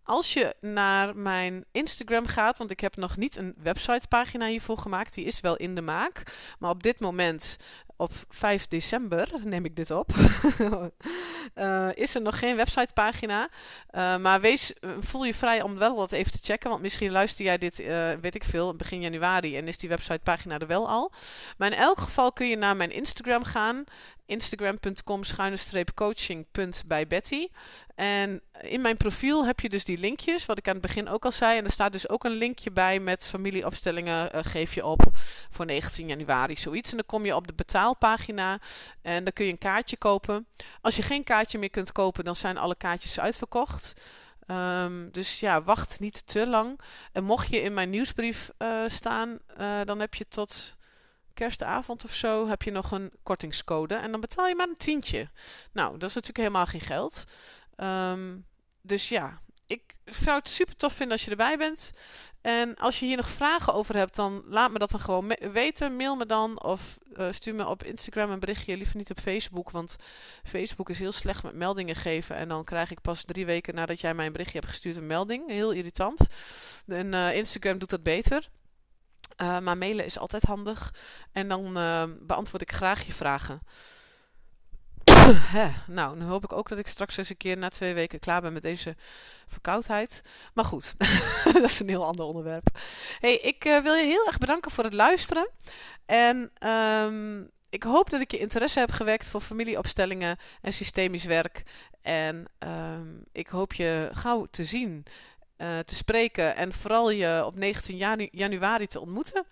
als 0.04 0.32
je 0.32 0.54
naar 0.60 1.16
mijn 1.16 1.64
Instagram 1.72 2.26
gaat, 2.26 2.58
want 2.58 2.70
ik 2.70 2.80
heb 2.80 2.96
nog 2.96 3.16
niet 3.16 3.36
een 3.36 3.54
websitepagina 3.62 4.46
hiervoor 4.46 4.78
gemaakt, 4.78 5.14
die 5.14 5.24
is 5.24 5.40
wel 5.40 5.56
in 5.56 5.74
de 5.74 5.82
maak. 5.82 6.22
Maar 6.58 6.70
op 6.70 6.82
dit 6.82 7.00
moment 7.00 7.56
op 7.96 8.12
5 8.28 8.68
december 8.68 9.28
neem 9.44 9.64
ik 9.64 9.76
dit 9.76 9.90
op. 9.90 10.12
uh, 11.54 11.88
is 12.04 12.14
er 12.14 12.22
nog 12.22 12.38
geen 12.38 12.56
websitepagina. 12.56 13.48
Uh, 13.90 14.16
maar 14.16 14.40
wees, 14.40 14.74
eh, 14.74 14.90
voel 15.00 15.24
je 15.24 15.34
vrij 15.34 15.62
om 15.62 15.78
wel 15.78 15.96
wat 15.96 16.12
even 16.12 16.32
te 16.32 16.38
checken. 16.40 16.70
Want 16.70 16.82
misschien 16.82 17.10
luister 17.10 17.44
jij 17.44 17.58
dit, 17.58 17.76
weet 18.20 18.34
ik 18.34 18.44
veel, 18.44 18.76
begin 18.76 19.00
januari. 19.00 19.56
En 19.56 19.68
is 19.68 19.78
die 19.78 19.88
websitepagina 19.88 20.58
er 20.58 20.66
wel 20.66 20.88
al. 20.88 21.12
Maar 21.58 21.72
in 21.72 21.78
elk 21.78 21.98
geval 21.98 22.32
kun 22.32 22.48
je 22.48 22.56
naar 22.56 22.76
mijn 22.76 22.90
Instagram 22.90 23.44
gaan 23.44 23.84
instagram.com 24.26 25.24
schuine 25.24 25.56
bij 26.86 27.06
Betty. 27.06 27.48
En 27.94 28.42
in 28.60 28.80
mijn 28.80 28.96
profiel 28.96 29.46
heb 29.46 29.60
je 29.60 29.68
dus 29.68 29.84
die 29.84 29.98
linkjes, 29.98 30.46
wat 30.46 30.58
ik 30.58 30.68
aan 30.68 30.72
het 30.72 30.82
begin 30.82 31.08
ook 31.08 31.24
al 31.24 31.32
zei. 31.32 31.58
En 31.58 31.64
er 31.64 31.70
staat 31.70 31.92
dus 31.92 32.08
ook 32.08 32.24
een 32.24 32.32
linkje 32.32 32.70
bij 32.70 33.00
met 33.00 33.28
familieopstellingen 33.28 34.36
uh, 34.36 34.40
geef 34.44 34.74
je 34.74 34.86
op 34.86 35.02
voor 35.50 35.66
19 35.66 36.08
januari, 36.08 36.56
zoiets. 36.56 36.90
En 36.90 36.96
dan 36.96 37.06
kom 37.06 37.24
je 37.24 37.36
op 37.36 37.46
de 37.46 37.54
betaalpagina 37.54 38.58
en 39.02 39.24
dan 39.24 39.32
kun 39.32 39.44
je 39.44 39.50
een 39.50 39.58
kaartje 39.58 39.96
kopen. 39.96 40.46
Als 40.80 40.96
je 40.96 41.02
geen 41.02 41.24
kaartje 41.24 41.58
meer 41.58 41.70
kunt 41.70 41.92
kopen, 41.92 42.24
dan 42.24 42.36
zijn 42.36 42.58
alle 42.58 42.76
kaartjes 42.76 43.20
uitverkocht. 43.20 43.94
Um, 44.46 45.08
dus 45.12 45.40
ja, 45.40 45.62
wacht 45.62 46.00
niet 46.00 46.26
te 46.26 46.46
lang. 46.46 46.80
En 47.12 47.24
mocht 47.24 47.48
je 47.48 47.60
in 47.60 47.74
mijn 47.74 47.90
nieuwsbrief 47.90 48.50
uh, 48.58 48.82
staan, 48.86 49.38
uh, 49.60 49.80
dan 49.84 50.00
heb 50.00 50.14
je 50.14 50.28
tot 50.28 50.76
kerstavond 51.34 52.04
of 52.04 52.14
zo 52.14 52.48
heb 52.48 52.62
je 52.62 52.70
nog 52.70 52.90
een 52.90 53.12
kortingscode. 53.22 53.94
En 53.94 54.10
dan 54.10 54.20
betaal 54.20 54.46
je 54.46 54.54
maar 54.54 54.68
een 54.68 54.76
tientje. 54.76 55.28
Nou, 55.72 55.90
dat 55.98 56.08
is 56.08 56.14
natuurlijk 56.14 56.38
helemaal 56.38 56.66
geen 56.66 56.80
geld. 56.80 57.24
Um, 57.76 58.46
dus 58.82 59.08
ja, 59.08 59.40
ik 59.66 59.82
zou 60.04 60.38
het 60.38 60.48
super 60.48 60.76
tof 60.76 60.92
vinden 60.92 61.12
als 61.12 61.24
je 61.24 61.30
erbij 61.30 61.56
bent. 61.56 61.92
En 62.40 62.74
als 62.74 63.00
je 63.00 63.06
hier 63.06 63.16
nog 63.16 63.28
vragen 63.28 63.74
over 63.74 63.96
hebt, 63.96 64.16
dan 64.16 64.42
laat 64.46 64.70
me 64.70 64.78
dat 64.78 64.90
dan 64.90 65.00
gewoon 65.00 65.36
weten. 65.52 65.96
Mail 65.96 66.16
me 66.16 66.26
dan 66.26 66.62
of 66.62 66.98
uh, 67.12 67.32
stuur 67.32 67.54
me 67.54 67.66
op 67.66 67.84
Instagram 67.84 68.30
een 68.30 68.40
berichtje. 68.40 68.76
Liever 68.76 68.96
niet 68.96 69.10
op 69.10 69.20
Facebook, 69.20 69.70
want 69.70 69.96
Facebook 70.42 70.90
is 70.90 70.98
heel 70.98 71.12
slecht 71.12 71.42
met 71.42 71.54
meldingen 71.54 71.96
geven. 71.96 72.36
En 72.36 72.48
dan 72.48 72.64
krijg 72.64 72.90
ik 72.90 73.00
pas 73.00 73.24
drie 73.24 73.46
weken 73.46 73.74
nadat 73.74 74.00
jij 74.00 74.14
mij 74.14 74.26
een 74.26 74.32
berichtje 74.32 74.58
hebt 74.58 74.70
gestuurd 74.70 74.96
een 74.96 75.06
melding. 75.06 75.48
Heel 75.48 75.72
irritant. 75.72 76.26
En 76.86 77.12
uh, 77.12 77.36
Instagram 77.36 77.78
doet 77.78 77.90
dat 77.90 78.02
beter. 78.02 78.48
Uh, 79.42 79.58
maar 79.58 79.78
mailen 79.78 80.04
is 80.04 80.18
altijd 80.18 80.42
handig. 80.42 80.94
En 81.32 81.48
dan 81.48 81.78
uh, 81.78 82.02
beantwoord 82.20 82.62
ik 82.62 82.72
graag 82.72 83.06
je 83.06 83.12
vragen. 83.12 83.60
nou, 85.86 86.16
nu 86.16 86.24
hoop 86.24 86.44
ik 86.44 86.52
ook 86.52 86.68
dat 86.68 86.78
ik 86.78 86.86
straks 86.86 87.16
eens 87.16 87.28
een 87.28 87.36
keer 87.36 87.56
na 87.56 87.68
twee 87.68 87.94
weken 87.94 88.18
klaar 88.18 88.40
ben 88.40 88.52
met 88.52 88.62
deze 88.62 88.96
verkoudheid. 89.46 90.22
Maar 90.54 90.64
goed, 90.64 90.94
dat 91.52 91.62
is 91.62 91.80
een 91.80 91.88
heel 91.88 92.04
ander 92.04 92.24
onderwerp. 92.24 92.68
hey, 93.18 93.36
ik 93.36 93.64
uh, 93.64 93.82
wil 93.82 93.94
je 93.94 94.04
heel 94.04 94.26
erg 94.26 94.38
bedanken 94.38 94.70
voor 94.70 94.84
het 94.84 94.94
luisteren. 94.94 95.50
En 96.06 96.52
um, 96.68 97.50
ik 97.68 97.82
hoop 97.82 98.10
dat 98.10 98.20
ik 98.20 98.30
je 98.30 98.38
interesse 98.38 98.78
heb 98.78 98.90
gewekt 98.90 99.28
voor 99.28 99.40
familieopstellingen 99.40 100.36
en 100.60 100.72
systemisch 100.72 101.24
werk. 101.24 101.62
En 102.02 102.44
um, 102.58 103.24
ik 103.32 103.46
hoop 103.46 103.72
je 103.72 104.10
gauw 104.12 104.46
te 104.50 104.64
zien 104.64 105.04
uh, 105.58 105.78
te 105.78 105.94
spreken 105.94 106.56
en 106.56 106.72
vooral 106.72 107.10
je 107.10 107.42
op 107.44 107.56
19 107.56 107.96
janu 107.96 108.28
januari 108.30 108.86
te 108.86 109.00
ontmoeten 109.00 109.46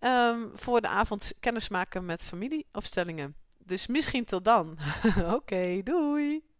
um, 0.00 0.50
voor 0.54 0.80
de 0.80 0.88
avond 0.88 1.32
kennismaken 1.40 2.04
met 2.04 2.22
familieopstellingen. 2.22 3.36
Dus 3.58 3.86
misschien 3.86 4.24
tot 4.24 4.44
dan. 4.44 4.78
Oké, 5.36 5.82
doei! 5.82 6.53